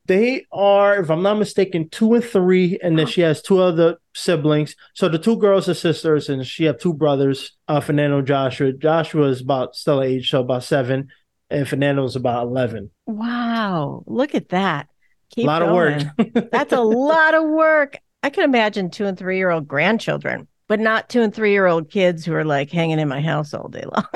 [0.09, 3.99] they are, if I'm not mistaken, two and three, and then she has two other
[4.15, 4.75] siblings.
[4.95, 8.73] So the two girls are sisters, and she have two brothers, uh, Fernando and Joshua.
[8.73, 11.09] Joshua is about Stella age, so about seven,
[11.51, 12.91] and Fernando is about eleven.
[13.07, 14.03] wow.
[14.07, 14.89] Look at that.
[15.31, 16.03] Keep a lot of work.
[16.51, 17.99] That's a lot of work.
[18.23, 21.67] I can imagine two and three year old grandchildren, but not two and three year
[21.67, 24.07] old kids who are like hanging in my house all day long.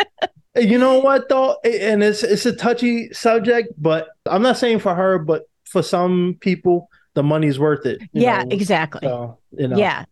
[0.56, 4.94] You know what though, and it's it's a touchy subject, but I'm not saying for
[4.94, 8.00] her, but for some people, the money's worth it.
[8.12, 8.48] yeah, know?
[8.50, 9.00] exactly.
[9.02, 10.04] So you know, Yeah.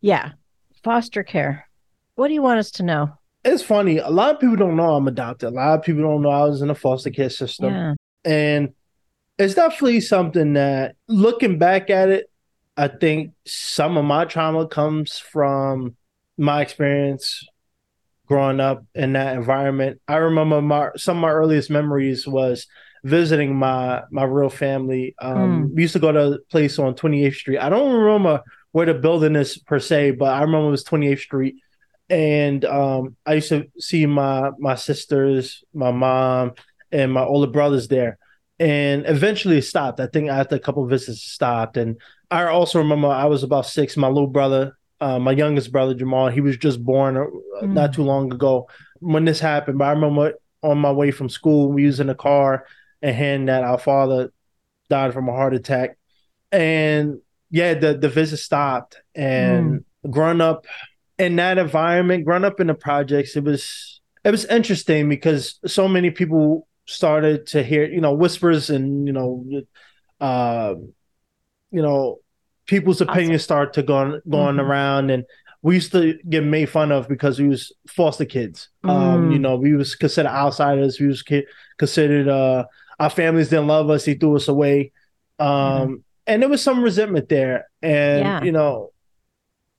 [0.00, 0.32] Yeah.
[0.82, 1.68] Foster care.
[2.16, 3.18] What do you want us to know?
[3.44, 3.98] it's funny.
[3.98, 5.48] A lot of people don't know I'm adopted.
[5.48, 7.94] A lot of people don't know I was in a foster care system, Yeah.
[8.24, 8.72] and
[9.38, 12.30] it's definitely something that, looking back at it,
[12.76, 15.96] I think some of my trauma comes from
[16.38, 17.44] my experience
[18.32, 20.00] growing up in that environment.
[20.08, 22.66] I remember my some of my earliest memories was
[23.04, 25.14] visiting my my real family.
[25.20, 27.58] Um, We used to go to a place on 28th Street.
[27.58, 31.18] I don't remember where the building is per se, but I remember it was 28th
[31.18, 31.56] Street.
[32.08, 36.52] And um, I used to see my my sisters, my mom,
[36.90, 38.16] and my older brothers there.
[38.58, 40.00] And eventually it stopped.
[40.00, 41.76] I think after a couple of visits stopped.
[41.76, 43.94] And I also remember I was about six.
[43.94, 47.26] My little brother, uh, my youngest brother Jamal, he was just born uh,
[47.62, 47.72] Mm.
[47.72, 48.68] not too long ago
[49.00, 49.78] when this happened.
[49.78, 52.66] But I remember on my way from school, we was in a car
[53.02, 54.32] and hearing that our father
[54.88, 55.98] died from a heart attack.
[56.52, 58.96] And yeah, the the visit stopped.
[59.14, 60.66] And growing up
[61.18, 65.88] in that environment, growing up in the projects, it was it was interesting because so
[65.88, 69.44] many people started to hear, you know, whispers and you know,
[70.20, 70.74] uh,
[71.70, 72.21] you know,
[72.66, 74.60] people's opinions start to go going Mhm.
[74.62, 75.24] around, and
[75.62, 78.68] we used to get made fun of because we was foster kids.
[78.84, 79.32] Um, Mm.
[79.32, 80.98] you know, we was considered outsiders.
[81.00, 81.46] We was ki-
[81.78, 82.64] considered uh,
[82.98, 84.04] our families didn't love us.
[84.04, 84.92] They threw us away.
[85.38, 88.42] Um, and there was some resentment there, and Yeah.
[88.44, 88.92] you know,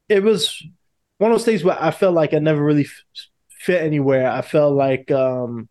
[0.10, 0.62] it was
[1.20, 3.04] one of those things where I felt like I never really f-
[3.48, 4.30] fit anywhere.
[4.30, 5.70] I felt like, um,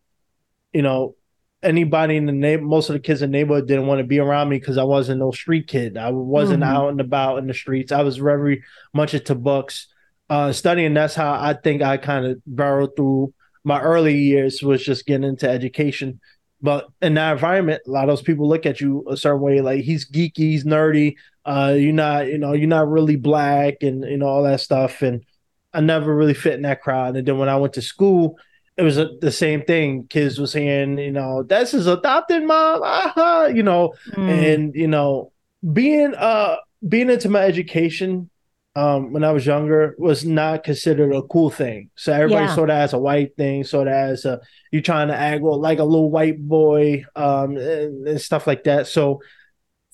[0.72, 1.14] you know,
[1.62, 4.18] anybody in the neighbor, most of the kids in the neighborhood didn't want to be
[4.18, 5.96] around me because I wasn't no street kid.
[5.96, 6.68] I wasn't Mhm.
[6.68, 7.92] out and about in the streets.
[7.92, 9.86] I was very much into books,
[10.28, 10.94] uh, studying.
[10.94, 13.32] That's how I think I kind of burrowed through
[13.64, 16.20] my early years was just getting into education.
[16.60, 19.60] But in that environment, a lot of those people look at you a certain way,
[19.60, 21.14] like he's geeky, he's nerdy.
[21.44, 25.02] Uh, you're not, you know, you're not really black, and you know all that stuff.
[25.02, 25.24] And
[25.72, 27.16] I never really fit in that crowd.
[27.16, 28.36] And then when I went to school,
[28.76, 30.06] it was uh the same thing.
[30.08, 34.28] Kids was saying, you know, that's his adopted mom, uh-huh, you know, Mm.
[34.30, 35.32] and you know,
[35.72, 36.56] being uh
[36.88, 38.28] being into my education
[38.74, 41.90] um when I was younger was not considered a cool thing.
[41.96, 42.54] So everybody Yeah.
[42.54, 45.78] saw that as a white thing, saw that as a you trying to act like
[45.78, 48.86] a little white boy, um and, and stuff like that.
[48.86, 49.20] So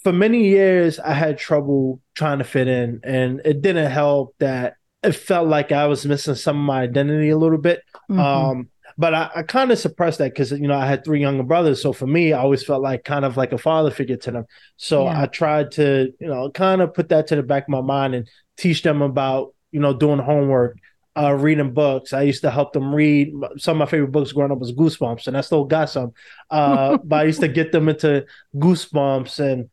[0.05, 4.75] for many years I had trouble trying to fit in and it didn't help that
[5.03, 7.83] it felt like I was missing some of my identity a little bit.
[8.11, 8.19] Mhm.
[8.19, 11.45] Um, but I, I kind of suppressed that because you know I had three younger
[11.45, 14.31] brothers, so for me, I always felt like kind of like a father figure to
[14.33, 14.47] them.
[14.77, 15.23] So Yeah.
[15.23, 18.15] I tried to you know kind of put that to the back of my mind
[18.15, 20.79] and teach them about you know doing homework,
[21.17, 22.13] uh, reading books.
[22.13, 23.33] I used to help them read.
[23.57, 26.13] Some of my favorite books growing up was Goosebumps, and I still got some.
[26.51, 29.71] Uh, but I used to get them into Goosebumps and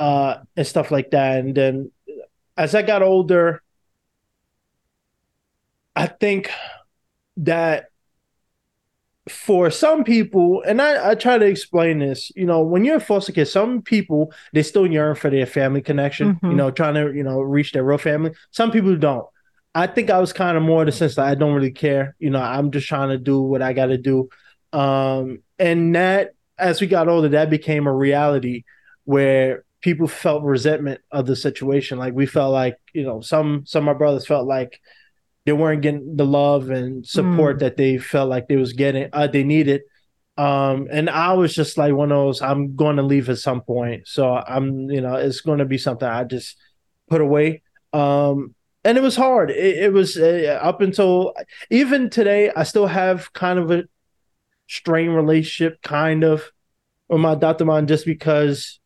[0.00, 1.38] uh, and stuff like that.
[1.38, 1.92] And then
[2.56, 3.62] as I got older,
[5.96, 6.50] I think
[7.38, 7.86] that
[9.28, 13.00] for some people, and I, I try to explain this, you know, when you're a
[13.00, 16.56] foster kid, some people they still yearn for their family connection, you Mhm.
[16.56, 18.32] know, trying to, you know, reach their real family.
[18.50, 19.26] Some people don't.
[19.74, 22.14] I think I was kind of more in the sense that I don't really care.
[22.18, 24.28] You know, I'm just trying to do what I got to do.
[24.72, 28.64] Um, and that, as we got older, that became a reality
[29.04, 31.98] where people felt resentment of the situation.
[31.98, 34.78] Like we felt like, you know, some some of my brothers felt like
[35.46, 39.26] they weren't getting the love and support that they felt like they was getting uh,
[39.26, 39.82] they needed.
[40.36, 43.60] Um and i was just like one of those i'm going to leave at some
[43.60, 44.08] point.
[44.08, 46.56] So i'm you know it's going to be something i just
[47.08, 47.62] put away.
[47.92, 48.54] Um
[48.86, 49.50] and it was hard.
[49.50, 51.34] It, it was uh, up until
[51.70, 53.84] even today i still have kind of a
[54.66, 56.50] strained relationship kind of
[57.08, 58.80] with my adopted mom just because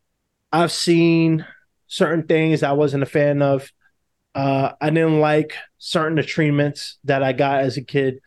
[0.52, 1.46] i've seen
[1.86, 3.70] certain things i wasn't a fan of
[4.35, 8.20] uh, I didn't like certain treatments that I got as a kid.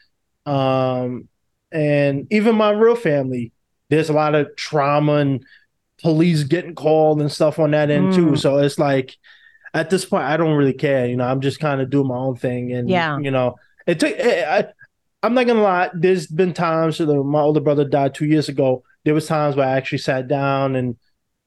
[0.46, 1.28] Um,
[1.72, 3.52] and even my real family,
[3.90, 5.46] there's a lot of trauma and
[6.02, 8.28] police getting called and stuff on that end too.
[8.32, 8.40] Mm.
[8.40, 9.18] So it's like
[9.74, 11.06] at this point, I don't really care.
[11.08, 13.18] You know, I'm just kind of doing my own thing, and Yeah.
[13.20, 13.56] you know,
[13.88, 14.12] it took.
[14.12, 14.66] It, I,
[15.24, 15.90] I'm not gonna lie.
[15.94, 16.98] There's been times.
[16.98, 18.84] So my older brother died two years ago.
[19.06, 20.98] There was times where I actually sat down and,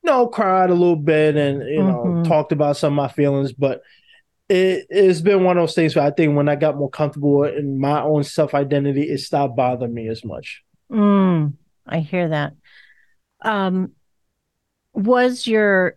[0.03, 2.25] you know, cried a little bit and you know Mhm.
[2.29, 3.53] talked about some of my feelings.
[3.53, 3.83] But
[4.49, 7.45] it, it's been one of those things where I think when I got more comfortable
[7.45, 10.63] in my own self identity, it stopped bothering me as much.
[10.91, 11.55] Mm,
[11.87, 12.53] I hear that.
[13.41, 13.93] Um,
[14.93, 15.97] was your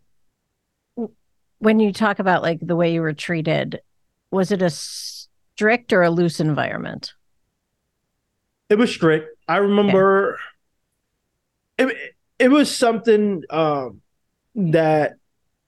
[1.60, 3.82] when you talk about like the way you were treated,
[4.32, 7.14] was it a strict or a loose environment?
[8.70, 9.30] It was strict.
[9.48, 10.40] I remember
[11.78, 11.96] it
[12.40, 14.02] it was something um
[14.56, 15.14] that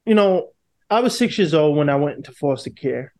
[0.05, 0.49] you know,
[0.89, 3.13] I was 6 years old when I went into foster care.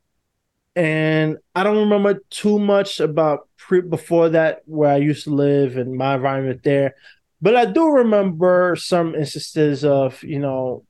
[0.76, 5.78] And I don't remember too much about pre- before that where I used to live
[5.78, 6.96] and my environment there.
[7.42, 10.86] But I do remember some instances of, you know,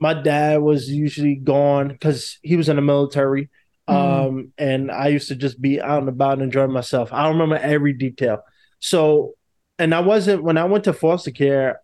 [0.00, 3.50] my dad was usually gone because he was in the military.
[3.88, 3.94] Mm.
[3.94, 7.12] Um, and I used to just be out and about and enjoying myself.
[7.12, 8.42] I don't remember every detail.
[8.80, 9.34] So,
[9.78, 11.80] and I wasn't when I went to foster care,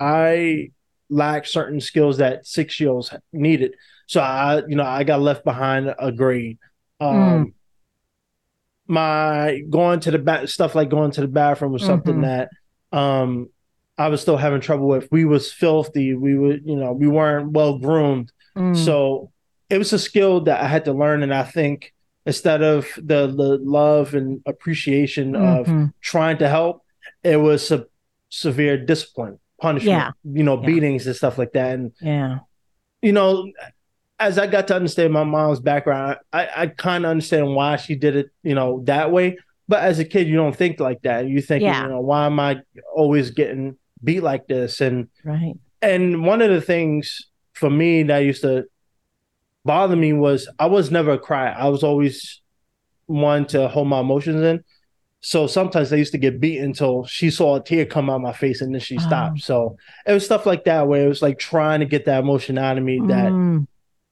[0.00, 0.70] I
[1.10, 3.74] lacked certain skills that six year olds needed.
[4.06, 6.58] So I, you know, I got left behind a grade.
[7.00, 7.54] Um,
[8.86, 12.22] my going to the back stuff like going to the bathroom was something Mhm.
[12.22, 13.48] that um
[13.98, 15.08] I was still having trouble with.
[15.10, 16.14] We was filthy.
[16.14, 18.30] We were, you know, we weren't well groomed.
[18.56, 19.32] Mm, So
[19.68, 21.24] it was a skill that I had to learn.
[21.24, 21.92] And I think
[22.24, 25.92] instead of the, the love and appreciation of mhm.
[26.00, 26.82] trying to help,
[27.24, 27.86] it was a
[28.28, 30.10] severe discipline, punishment, Yeah.
[30.24, 30.66] you know, Yeah.
[30.66, 31.74] beatings and stuff like that.
[31.74, 32.38] And, yeah,
[33.02, 33.50] you know,
[34.18, 37.94] as I got to understand my mom's background, I, I kind of understand why she
[37.94, 39.38] did it, you know, that way.
[39.68, 41.28] But as a kid, you don't think like that.
[41.28, 41.82] You think, Yeah.
[41.82, 42.60] you know, why am I
[42.94, 44.80] always getting beat like this?
[44.80, 45.54] And right.
[45.82, 48.64] and one of the things for me that used to
[49.64, 51.50] bother me was I was never a cry.
[51.50, 52.40] I was always
[53.06, 54.64] one to hold my emotions in.
[55.20, 58.32] So sometimes I used to get beat until she saw a tear come out my
[58.32, 59.00] face and then she Oh.
[59.00, 59.40] stopped.
[59.40, 62.56] So it was stuff like that where it was like trying to get that emotion
[62.56, 63.66] out of me that, Mm,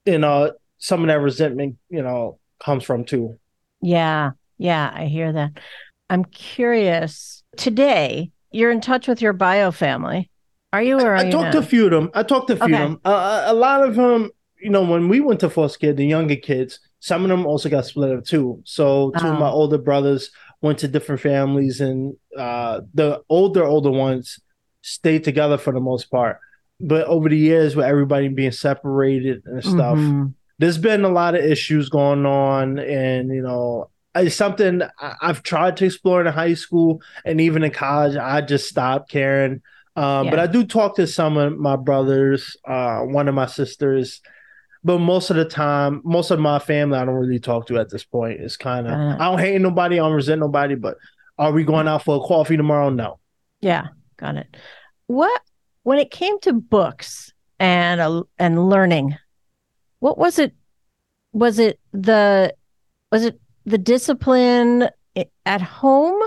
[0.04, 3.38] you know, some of that resentment, you know, comes from too.
[3.80, 5.58] yeah, yeah, I hear that.
[6.10, 7.42] I'm curious.
[7.56, 10.30] Today, you're in touch with your bio family.
[10.72, 12.10] Are you or are I you talked to a few of them.
[12.14, 12.82] I talked to a few Okay.
[12.82, 13.00] of them.
[13.04, 14.30] Uh, a lot of them,
[14.60, 17.68] you know, when we went to foster care, the younger kids, some of them also
[17.68, 18.60] got split up too.
[18.64, 19.52] So two of my Oh.
[19.52, 20.30] older brothers
[20.62, 24.38] went to different families, and uh, the older older ones
[24.82, 26.38] stayed together for the most part.
[26.80, 30.34] But over the years, with everybody being separated and stuff, Mhm.
[30.58, 34.82] there's been a lot of issues going on, and you know, it's something
[35.20, 38.16] I've tried to explore in high school and even in college.
[38.16, 39.60] I just stopped caring.
[39.96, 44.20] Um, But I do talk to some of my brothers, uh, one of my sisters,
[44.86, 47.90] but most of the time, most of my family, I don't really talk to at
[47.90, 48.40] this point.
[48.40, 49.20] It's kind of it.
[49.20, 50.96] I don't hate nobody, I don't resent nobody, but
[51.38, 52.88] are we going out for a coffee tomorrow?
[52.90, 53.18] No.
[53.60, 54.56] Yeah, got it.
[55.08, 55.42] What
[55.82, 59.16] when it came to books and uh, and learning,
[59.98, 60.54] what was it?
[61.32, 62.54] Was it the
[63.10, 64.88] was it the discipline
[65.44, 66.22] at home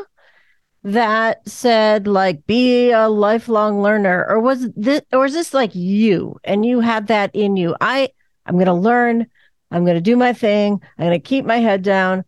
[0.83, 6.35] that said like be a lifelong learner, or was this or is this like you
[6.43, 7.73] and you had that in you?
[7.79, 8.09] I
[8.49, 9.27] I'm going to learn.
[9.69, 10.81] I'm going to do my thing.
[10.97, 12.25] I'm going to keep my head down,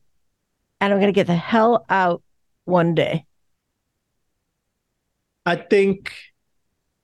[0.79, 2.21] and I'm going to get the hell out
[2.65, 3.25] one day.
[5.45, 6.13] I think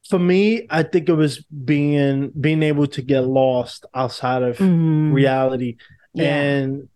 [0.08, 5.12] for me, I think it was being being able to get lost outside of Mm,
[5.14, 5.78] reality.
[6.14, 6.36] yeah.
[6.36, 6.90] And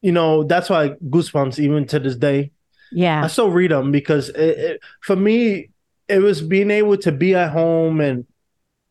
[0.00, 2.50] you know, that's why Goosebumps, even to this day,
[2.92, 3.22] Yeah.
[3.24, 5.70] I still read them because it, it, for me,
[6.08, 8.26] it was being able to be at home and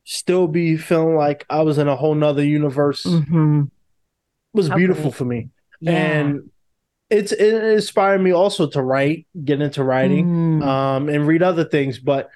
[0.04, 3.64] still be feeling like I was in a whole nother universe hmm
[4.54, 5.50] was How beautiful for me.
[5.82, 5.92] Yeah.
[5.92, 6.50] And
[7.10, 11.64] it's it inspired me also to write, get into writing, Mm, um, and read other
[11.66, 11.98] things.
[12.00, 12.30] But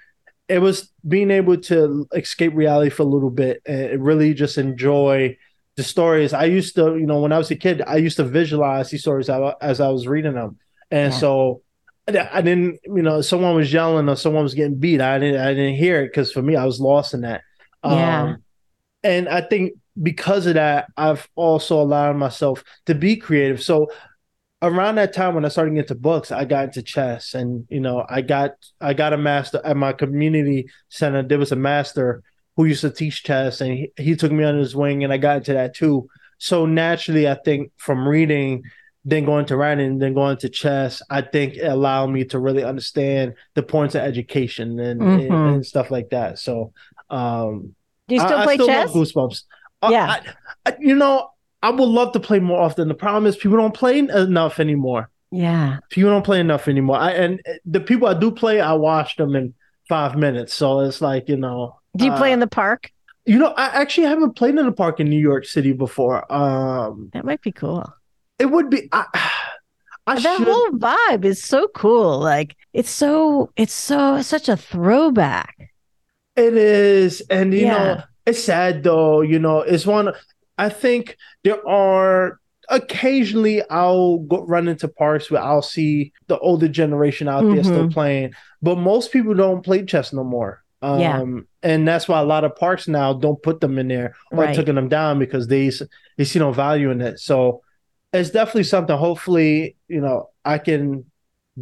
[0.47, 5.37] it was being able to escape reality for a little bit and really just enjoy
[5.75, 6.33] the stories.
[6.33, 9.01] I used to, you know, when I was a kid, I used to visualize these
[9.01, 9.29] stories
[9.61, 10.57] as I- was reading them,
[10.89, 11.19] and Yeah.
[11.19, 11.61] so
[12.07, 15.01] I I didn't, you know, someone was yelling or someone was getting beat.
[15.01, 17.41] I didn't, I didn't hear it because for me, I was lost in that.
[17.83, 18.23] Yeah.
[18.23, 18.43] Um,
[19.03, 23.61] and I think because of that, I've also allowed myself to be creative.
[23.61, 23.89] So
[24.61, 27.79] around that time when I started getting into books, I got into chess, and you
[27.79, 28.51] know, I got
[28.81, 31.23] I got a master at my community center.
[31.23, 32.23] There was a master
[32.55, 35.17] who used to teach chess, and he, he took me under his wing, and I
[35.17, 36.09] got into that too.
[36.39, 38.63] So naturally, I think from reading
[39.05, 42.65] then going to writing, then going to chess, I think it allowed me to really
[42.65, 45.21] understand the points of education and, Mhm.
[45.21, 46.39] and, and stuff like that.
[46.39, 46.73] So,
[47.09, 47.75] um,
[48.07, 48.91] Do you still I, play I still chess?
[48.91, 49.43] Goosebumps.
[49.81, 50.17] Uh, Yeah.
[50.65, 51.29] I, I, you know,
[51.61, 52.87] I would love to play more often.
[52.87, 55.09] The problem is people don't play enough anymore.
[55.31, 55.79] Yeah.
[55.89, 56.97] People don't play enough anymore.
[56.97, 59.53] I, and the people I do play, I watch them in
[59.89, 60.53] five minutes.
[60.53, 61.79] So it's like you know.
[61.95, 62.91] Do you play uh, in the park?
[63.25, 66.31] You know, I actually haven't played in a park in New York City before.
[66.31, 67.91] Um, That might be cool.
[68.39, 68.87] it would be.
[68.91, 69.05] I,
[70.07, 70.47] I that should.
[70.47, 72.19] whole vibe is so cool.
[72.19, 75.71] Like it's so it's so such a throwback.
[76.37, 77.71] It is, and you Yeah.
[77.77, 79.21] know, it's sad though.
[79.21, 80.13] You know, it's one.
[80.57, 86.67] I think there are occasionally I'll go run into parks where I'll see the older
[86.67, 87.93] generation out there still Mhm.
[87.93, 88.31] playing,
[88.61, 90.63] but most people don't play chess no more.
[90.81, 91.23] Um, Yeah.
[91.63, 94.55] and that's why a lot of parks now don't put them in there or Right.
[94.55, 95.71] taking them down because they
[96.17, 97.19] they see no value in it.
[97.19, 97.61] So
[98.13, 98.95] it's definitely something.
[98.95, 101.05] Hopefully, you know, I can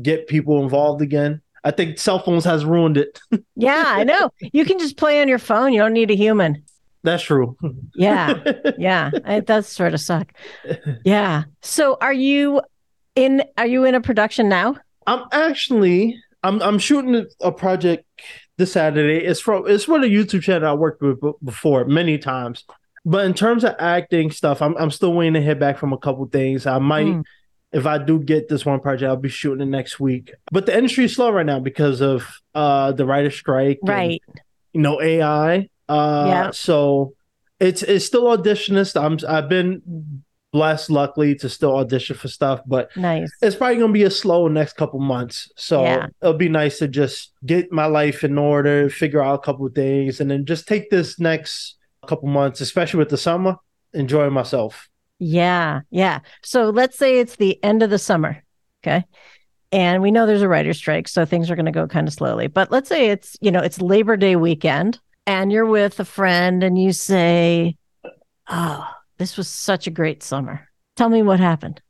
[0.01, 1.41] get people involved again.
[1.65, 3.19] I think cell phones has ruined it.
[3.57, 4.29] Yeah, I know.
[4.53, 5.73] You can just play on your phone.
[5.73, 6.63] You don't need a human.
[7.03, 7.57] That's true.
[7.95, 8.41] Yeah.
[8.77, 9.11] Yeah.
[9.25, 10.31] It does sort of suck.
[11.03, 11.43] Yeah.
[11.61, 12.61] So are you
[13.15, 14.75] in are you in a production now?
[15.07, 18.05] I'm actually I'm I'm shooting a project
[18.57, 19.25] this Saturday.
[19.25, 22.63] It's from it's from a YouTube channel I worked with before many times.
[23.05, 25.97] But in terms of acting stuff, I'm I'm still waiting to hear back from a
[25.97, 26.65] couple things.
[26.65, 27.23] I might Mm.
[27.75, 30.31] If I do get this one project, I'll be shooting it next week.
[30.51, 34.21] But the industry is slow right now because of uh the writer strike, and, Right.
[34.73, 35.69] you know, AI.
[35.89, 36.51] Uh Yeah.
[36.51, 37.13] so
[37.59, 38.95] it's it's still auditionist.
[38.99, 39.81] I'm I've been
[40.53, 43.29] blessed luckily to still audition for stuff, but Nice.
[43.41, 45.51] it's probably gonna be a slow next couple months.
[45.57, 46.07] So Yeah.
[46.21, 49.75] it'll be nice to just get my life in order, figure out a couple of
[49.75, 51.75] things, and then just take this next
[52.07, 53.57] couple months, especially with the summer,
[53.93, 54.87] enjoy myself.
[55.25, 55.81] Yeah.
[55.89, 56.19] Yeah.
[56.43, 58.43] So let's say it's the end of the summer.
[58.83, 59.03] Okay.
[59.71, 62.13] And we know there's a writer's strike, so things are going to go kind of
[62.13, 62.45] slowly.
[62.45, 66.63] But let's say it's, you know, it's Labor Day weekend and you're with a friend
[66.63, 67.75] and you say,
[68.47, 70.69] Oh, this was such a great summer.
[70.95, 71.81] Tell me what happened.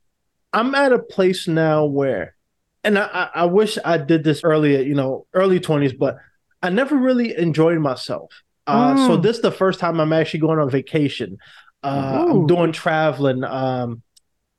[0.54, 2.34] I'm at a place now where,
[2.84, 6.16] and I, I, wish I did this earlier, you know, early 20s, but
[6.62, 8.32] I never really enjoyed myself.
[8.66, 9.22] Uh, So Mm.
[9.22, 11.36] this is the first time I'm actually going on vacation.
[11.86, 14.02] Uh, I'm doing traveling, um,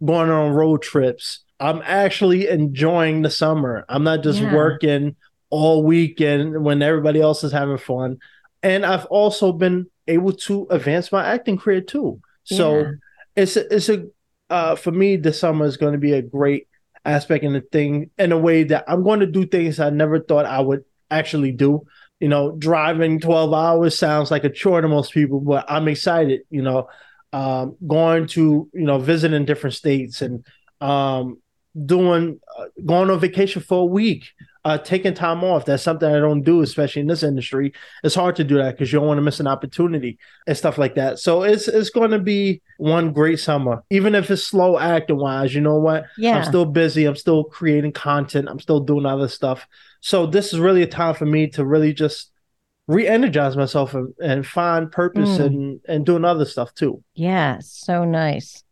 [0.03, 1.43] going on road trips.
[1.59, 3.85] I'm actually enjoying the summer.
[3.89, 4.53] I'm not just Yeah.
[4.55, 5.15] working
[5.49, 8.17] all weekend when everybody else is having fun.
[8.63, 12.19] And I've also been able to advance my acting career too.
[12.43, 12.91] So Yeah.
[13.35, 14.05] it's a, it's a
[14.49, 16.67] uh, for me this summer is going to be a great
[17.03, 20.19] aspect in the thing in a way that I'm going to do things I never
[20.21, 21.85] thought I would actually do.
[22.19, 26.41] You know, driving 12 hours sounds like a chore to most people, but I'm excited,
[26.49, 26.87] you know,
[27.33, 30.45] um, going to, you know, visiting different states and
[30.81, 31.41] um,
[31.85, 34.25] doing, uh, going on vacation for a week,
[34.65, 35.63] uh, taking time off.
[35.63, 37.73] That's something I don't do, especially in this industry.
[38.03, 40.77] It's hard to do that because you don't want to miss an opportunity and stuff
[40.77, 41.19] like that.
[41.19, 45.55] So it's it's going to be one great summer, even if it's slow acting wise.
[45.55, 46.05] You know what?
[46.17, 46.37] Yeah.
[46.37, 47.05] I'm still busy.
[47.05, 48.49] I'm still creating content.
[48.49, 49.65] I'm still doing other stuff.
[50.01, 52.31] So this is really a time for me to really just
[52.87, 55.45] re-energize myself and, and find purpose Mm.
[55.45, 57.03] and and doing other stuff too.
[57.13, 58.63] Yeah, so nice.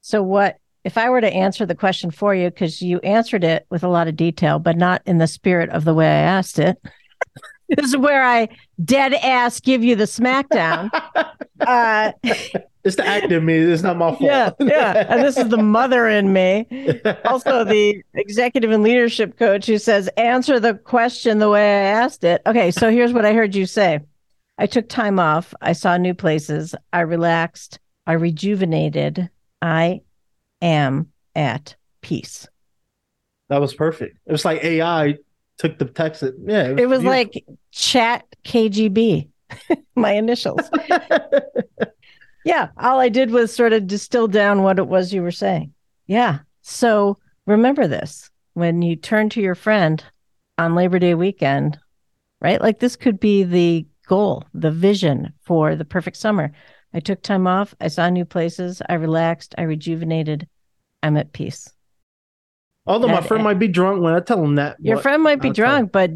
[0.00, 2.50] So, what if I were to answer the question for you?
[2.50, 5.84] Because you answered it with a lot of detail, but not in the spirit of
[5.84, 6.76] the way I asked it.
[7.76, 8.48] this is where I
[8.84, 10.90] dead ass give you the smackdown.
[11.60, 12.12] uh,
[12.84, 13.54] It's the actor in me.
[13.54, 14.20] It's not my fault.
[14.20, 15.06] yeah, yeah.
[15.08, 16.66] And this is the mother in me.
[17.24, 22.24] Also, the executive and leadership coach who says, answer the question the way I asked
[22.24, 22.42] it.
[22.46, 24.00] Okay, so here's what I heard you say
[24.58, 25.54] I took time off.
[25.60, 26.74] I saw new places.
[26.92, 27.78] I relaxed.
[28.06, 29.30] I rejuvenated.
[29.62, 30.02] I
[30.60, 32.46] am at peace.
[33.48, 34.18] that was perfect.
[34.26, 35.16] It was like AI
[35.58, 36.22] took the text.
[36.22, 37.04] It, yeah, It was beautiful.
[37.10, 39.28] like chat KGB,
[39.96, 40.60] my initials.
[42.44, 45.72] yeah, all I did was sort of distill down what it was you were saying.
[46.06, 46.40] Yeah.
[46.62, 50.02] So remember this when you turn to your friend
[50.58, 51.78] on Labor Day weekend,
[52.40, 52.60] right?
[52.60, 56.52] Like this could be the goal, the vision for the perfect summer.
[56.92, 57.74] I took time off.
[57.80, 58.80] I saw new places.
[58.88, 59.54] I relaxed.
[59.58, 60.46] I rejuvenated.
[61.02, 61.72] I'm at peace.
[62.86, 64.76] Although my friend might be drunk when I tell him that.
[64.80, 66.10] Your friend might be I'll drunk, but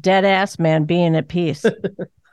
[0.00, 1.64] dead ass man being at peace.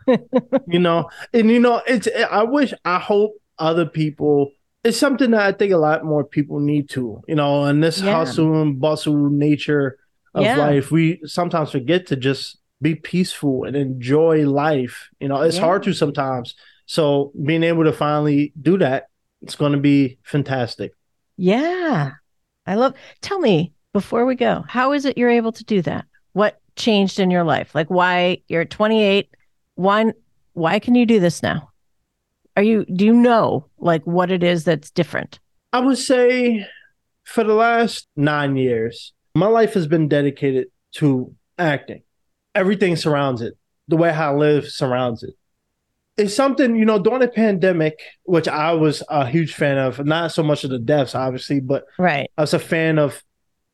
[0.67, 4.51] you know and you know it's i wish i hope other people
[4.84, 8.01] it's something that i think a lot more people need to you know in this
[8.01, 8.11] Yeah.
[8.11, 9.97] hustle and bustle nature
[10.34, 10.57] of Yeah.
[10.57, 15.61] life we sometimes forget to just be peaceful and enjoy life you know it's Yeah.
[15.63, 16.53] hard to sometimes
[16.86, 19.05] so being able to finally do that
[19.41, 20.91] it's going to be fantastic
[21.38, 22.11] Yeah.
[22.66, 26.05] I love tell me before we go, how is it you're able to do that?
[26.34, 27.76] What changed in your life?
[27.76, 29.30] Like why you're 28,
[29.76, 30.14] why
[30.53, 31.70] why can you do this now?
[32.55, 35.39] Are you do you know like what it is that's different?
[35.72, 36.66] I would say
[37.24, 42.03] for the last 9 years, my life has been dedicated to acting.
[42.53, 43.55] Everything surrounds it.
[43.88, 45.34] The way how I live surrounds it
[46.18, 50.32] it's something you know during the pandemic which i was a huge fan of not
[50.32, 52.30] so much of the deaths obviously but right.
[52.38, 53.22] I was a fan of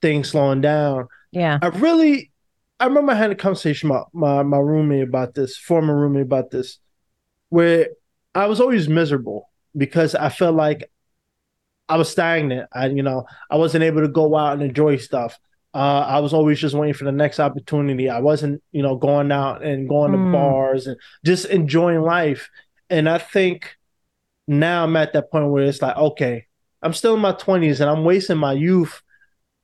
[0.01, 1.07] things slowing down.
[1.31, 1.59] Yeah.
[1.61, 2.31] I really
[2.79, 6.51] i remember i had a conversation with my, my roommate about this former roommate about
[6.51, 6.79] this
[7.49, 7.89] where
[8.33, 10.89] i was always miserable because i felt like
[11.89, 12.69] i was stagnant.
[12.71, 15.37] I you know i wasn't able to go out and enjoy stuff
[15.73, 18.09] uh, I was always just waiting for the next opportunity.
[18.09, 20.25] I wasn't, you know, going out and going mm.
[20.25, 22.49] to bars and just enjoying life.
[22.89, 23.77] And I think
[24.47, 26.47] now I'm at that point where it's like, okay,
[26.81, 29.01] I'm still in my 20s and I'm wasting my youth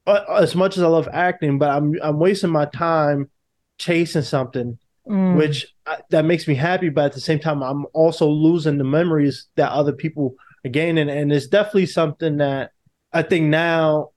[0.05, 3.29] uh, as much as I love acting, but I'm I'm wasting my time
[3.77, 4.77] chasing something,
[5.07, 5.37] mm.
[5.37, 6.89] which I, that makes me happy.
[6.89, 11.09] But at the same time, I'm also losing the memories that other people are gaining,
[11.09, 12.71] and it's definitely something that
[13.11, 14.11] I think now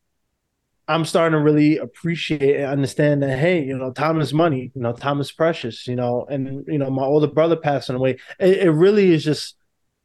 [0.89, 4.72] I'm starting to really appreciate and understand that hey, you know, time is money.
[4.74, 5.86] You know, time is precious.
[5.86, 8.18] You know, and you know, my older brother passing away.
[8.41, 9.57] It, it really is just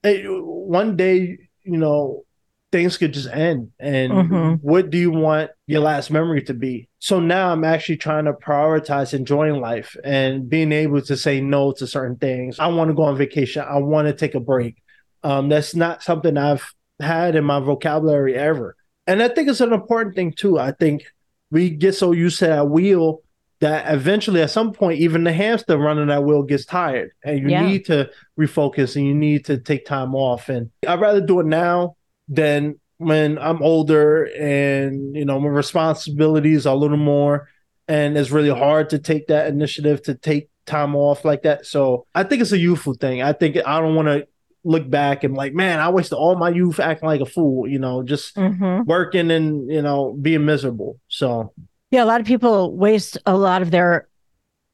[0.04, 1.38] it, one day.
[1.64, 2.26] You know,
[2.74, 3.72] things could just end.
[3.80, 4.54] And mm-hmm.
[4.56, 6.90] what do you want your last memory to be?
[7.00, 11.72] So now I'm actually trying to prioritize enjoying life and being able to say no
[11.74, 12.60] to certain things.
[12.60, 13.64] I want to go on vacation.
[13.64, 14.82] I want to take a break.
[15.24, 16.66] Um, that's not something I've
[17.00, 18.76] had in my vocabulary ever
[19.08, 20.60] and I think it's an important thing too.
[20.60, 21.04] I think
[21.52, 23.22] we get so used to that wheel
[23.60, 27.50] that eventually, at some point, even the hamster running that wheel gets tired, and you
[27.50, 27.66] yeah.
[27.66, 30.50] need to refocus and you need to take time off.
[30.50, 31.96] And I'd rather do it now
[32.28, 37.50] than when I'm older and you know my responsibilities are a little more,
[37.88, 41.66] and it's really hard to take that initiative to take time off like that.
[41.66, 43.22] So I think it's a youthful thing.
[43.22, 44.28] I think I don't want to
[44.64, 47.80] look back and like, man, I wasted all my youth acting like a fool, you
[47.80, 48.84] know, just mm-hmm.
[48.86, 51.00] working and, you know, being miserable.
[51.08, 51.54] So,
[51.92, 54.08] yeah, a lot of people waste a lot of their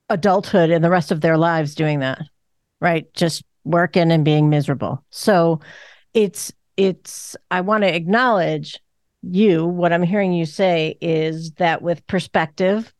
[0.09, 2.21] adulthood and the rest of their lives doing that,
[2.79, 3.11] right?
[3.13, 5.03] Just working and being miserable.
[5.09, 5.59] So,
[6.13, 8.79] it's, it's, I want to acknowledge
[9.21, 9.65] you.
[9.65, 12.93] What I'm hearing you say is that with perspective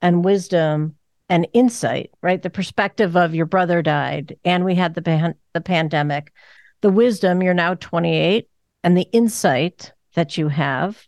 [0.00, 0.96] and wisdom,
[1.28, 2.42] and insight, right?
[2.42, 6.32] The perspective of your brother died and we had the pan- the pandemic.
[6.82, 8.48] The wisdom, you're now 28
[8.82, 11.06] and the insight that you have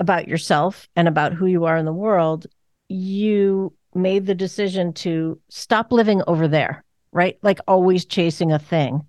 [0.00, 2.46] about yourself and about who you are in the world,
[2.88, 7.38] you made the decision to stop living over there, right?
[7.42, 9.02] Like always chasing a thing.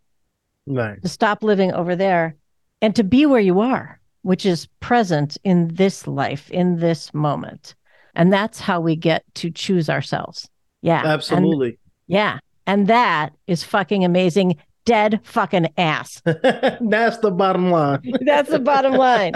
[0.66, 1.02] Right.
[1.02, 2.36] To stop living over there
[2.82, 7.76] and to be where you are, which is present in this life, in this moment.
[8.16, 10.50] And that's how we get to choose ourselves.
[10.82, 11.02] Yeah.
[11.06, 11.70] Absolutely.
[11.70, 12.40] And, yeah.
[12.68, 14.58] And that is fucking amazing.
[14.86, 16.22] Dead fucking ass.
[16.26, 18.02] that's the bottom line.
[18.22, 19.34] that's the bottom line.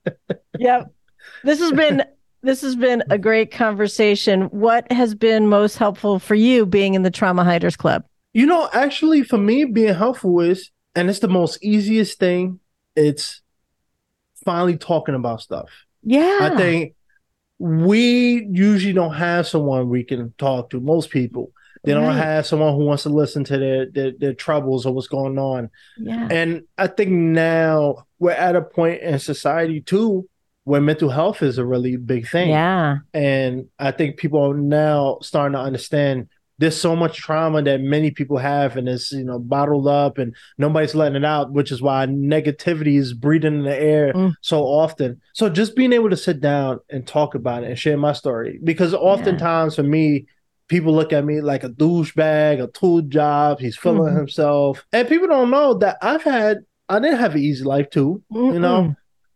[0.58, 0.92] yep.
[1.44, 2.04] This has been
[2.42, 4.42] this has been a great conversation.
[4.44, 8.04] What has been most helpful for you being in the Trauma Hiders Club?
[8.32, 12.60] You know, actually, for me, being helpful is, and it's the most easiest thing.
[12.94, 13.42] It's
[14.44, 15.70] finally talking about stuff.
[16.02, 16.95] Yeah, I think
[17.58, 20.80] we usually don't have someone we can talk to.
[20.80, 21.52] Most people
[21.86, 22.16] they don't right.
[22.16, 25.70] have someone who wants to listen to their, their, their troubles or what's going on.
[25.96, 26.26] Yeah.
[26.28, 30.28] And I think now we're at a point in society too
[30.64, 32.48] where mental health is a really big thing.
[32.48, 32.96] Yeah.
[33.14, 36.28] And I think people are now starting to understand
[36.58, 40.34] there's so much trauma that many people have and it's you know bottled up and
[40.58, 44.34] nobody's letting it out which is why negativity is breathing in the air mm.
[44.40, 47.96] so often so just being able to sit down and talk about it and share
[47.96, 49.82] my story because oftentimes yeah.
[49.82, 50.26] for me
[50.68, 54.16] people look at me like a douchebag a tool job he's feeling mm.
[54.16, 58.22] himself and people don't know that i've had i didn't have an easy life too
[58.32, 58.54] Mm-mm.
[58.54, 58.94] you know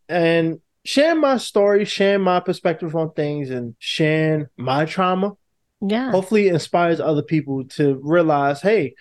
[0.09, 5.33] and sharing my story sharing my perspective on things and sharing my trauma
[5.81, 6.11] yeah.
[6.11, 8.95] Hopefully it inspires other people to realize hey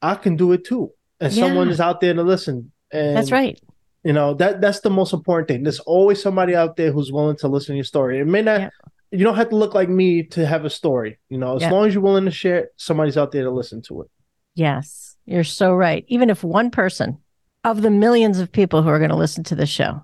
[0.00, 0.90] i can do it too.
[1.20, 1.46] And yeah.
[1.46, 2.72] someone is out there to listen.
[2.90, 3.60] And that's right.
[4.02, 5.62] you know that that's the most important thing.
[5.62, 8.18] There's always somebody out there who's willing to listen to your story.
[8.18, 8.70] It may not yeah.
[9.10, 11.18] you don't have to look like me to have a story.
[11.28, 11.70] You know as yeah.
[11.70, 14.10] long as you're willing to share it somebody's out there to listen to it.
[14.54, 15.16] Yes.
[15.24, 16.04] You're so right.
[16.08, 17.18] Even if one person
[17.64, 20.02] of the millions of people who are going to listen to the show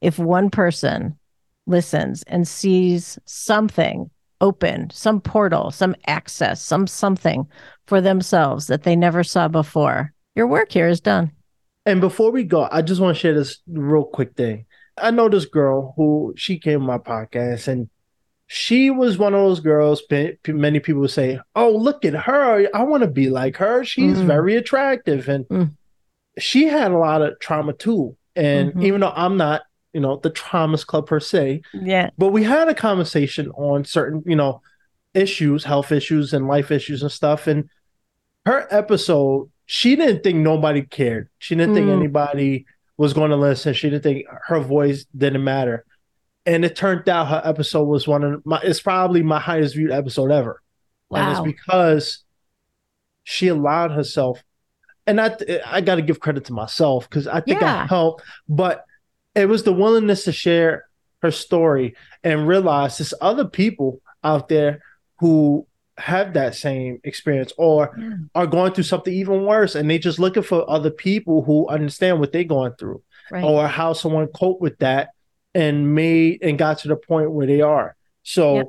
[0.00, 1.18] if one person
[1.66, 4.10] listens and sees something
[4.40, 7.46] open, some portal, some access, some something
[7.86, 10.12] for themselves that they never saw before.
[10.34, 11.32] Your work here is done.
[11.86, 14.66] And before we go, I just want to share this real quick thing.
[14.96, 17.88] I know this girl who she came on my podcast and
[18.52, 20.02] she was one of those girls
[20.48, 22.66] many people say, "Oh, look at her.
[22.74, 23.84] I want to be like her.
[23.84, 24.26] She's mm.
[24.26, 25.72] very attractive." And mm.
[26.36, 28.16] she had a lot of trauma too.
[28.34, 28.82] And mm-hmm.
[28.82, 29.62] even though I'm not,
[29.92, 32.10] you know, the traumas club per se, yeah.
[32.18, 34.62] But we had a conversation on certain, you know,
[35.14, 37.68] issues, health issues and life issues and stuff and
[38.46, 41.28] her episode, she didn't think nobody cared.
[41.38, 41.76] She didn't mm.
[41.76, 42.66] think anybody
[42.96, 43.74] was going to listen.
[43.74, 45.84] She didn't think her voice didn't matter.
[46.46, 49.90] And it turned out her episode was one of my it's probably my highest viewed
[49.90, 50.60] episode ever.
[51.10, 51.20] Wow.
[51.20, 52.24] And it's because
[53.24, 54.42] she allowed herself
[55.06, 55.36] and I
[55.66, 57.82] I got to give credit to myself cuz I think yeah.
[57.82, 58.84] I helped, but
[59.34, 60.84] it was the willingness to share
[61.22, 64.82] her story and realize there's other people out there
[65.18, 65.66] who
[65.98, 68.14] have that same experience or yeah.
[68.34, 72.18] are going through something even worse and they just looking for other people who understand
[72.18, 73.44] what they're going through right.
[73.44, 75.10] or how someone coped with that
[75.54, 78.66] and made and got to the point where they are so yep.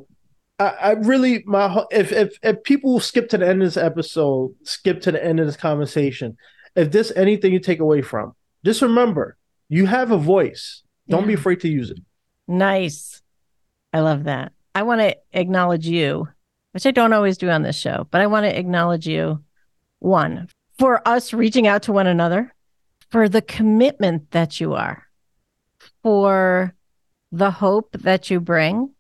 [0.59, 4.53] I, I, really my if, if if people skip to the end of this episode
[4.64, 6.38] skip to the end of this conversation
[6.76, 8.36] if this anything you take away from
[8.66, 9.38] just remember
[9.72, 11.28] you have a voice don't yeah.
[11.28, 11.99] be afraid to use it
[12.47, 13.22] nice
[13.93, 16.28] i love that i want to acknowledge you
[16.72, 19.43] which I don't always do on this show, but I want to acknowledge you,
[19.99, 20.47] one,
[20.78, 22.53] for us reaching out to one another,
[23.09, 25.03] for the commitment that you are,
[26.01, 26.74] for
[27.32, 28.91] the hope that you bring,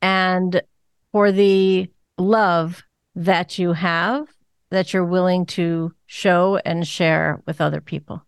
[0.00, 0.62] and
[1.10, 2.82] for the love
[3.14, 4.28] that you have
[4.70, 8.24] that you're willing to show and share with other people.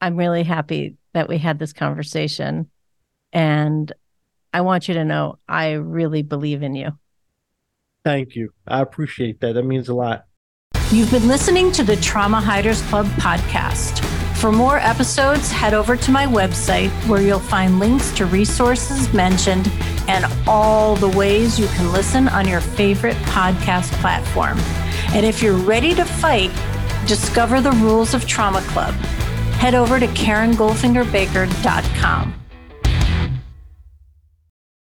[0.00, 2.70] I'm really happy that we had this conversation.
[3.32, 3.92] And
[4.52, 6.98] I want you to know I really believe in you.
[8.04, 8.52] Thank you.
[8.66, 9.54] I appreciate that.
[9.54, 10.24] That means a lot.
[10.90, 14.02] You've been listening to the Trauma Hiders Club podcast.
[14.36, 19.70] For more episodes, head over to my website where you'll find links to resources mentioned
[20.06, 24.58] and all the ways you can listen on your favorite podcast platform.
[25.12, 26.50] And if you're ready to fight,
[27.06, 28.94] discover the rules of Trauma Club.
[29.58, 32.34] Head over to KarenGoldfingerBaker.com.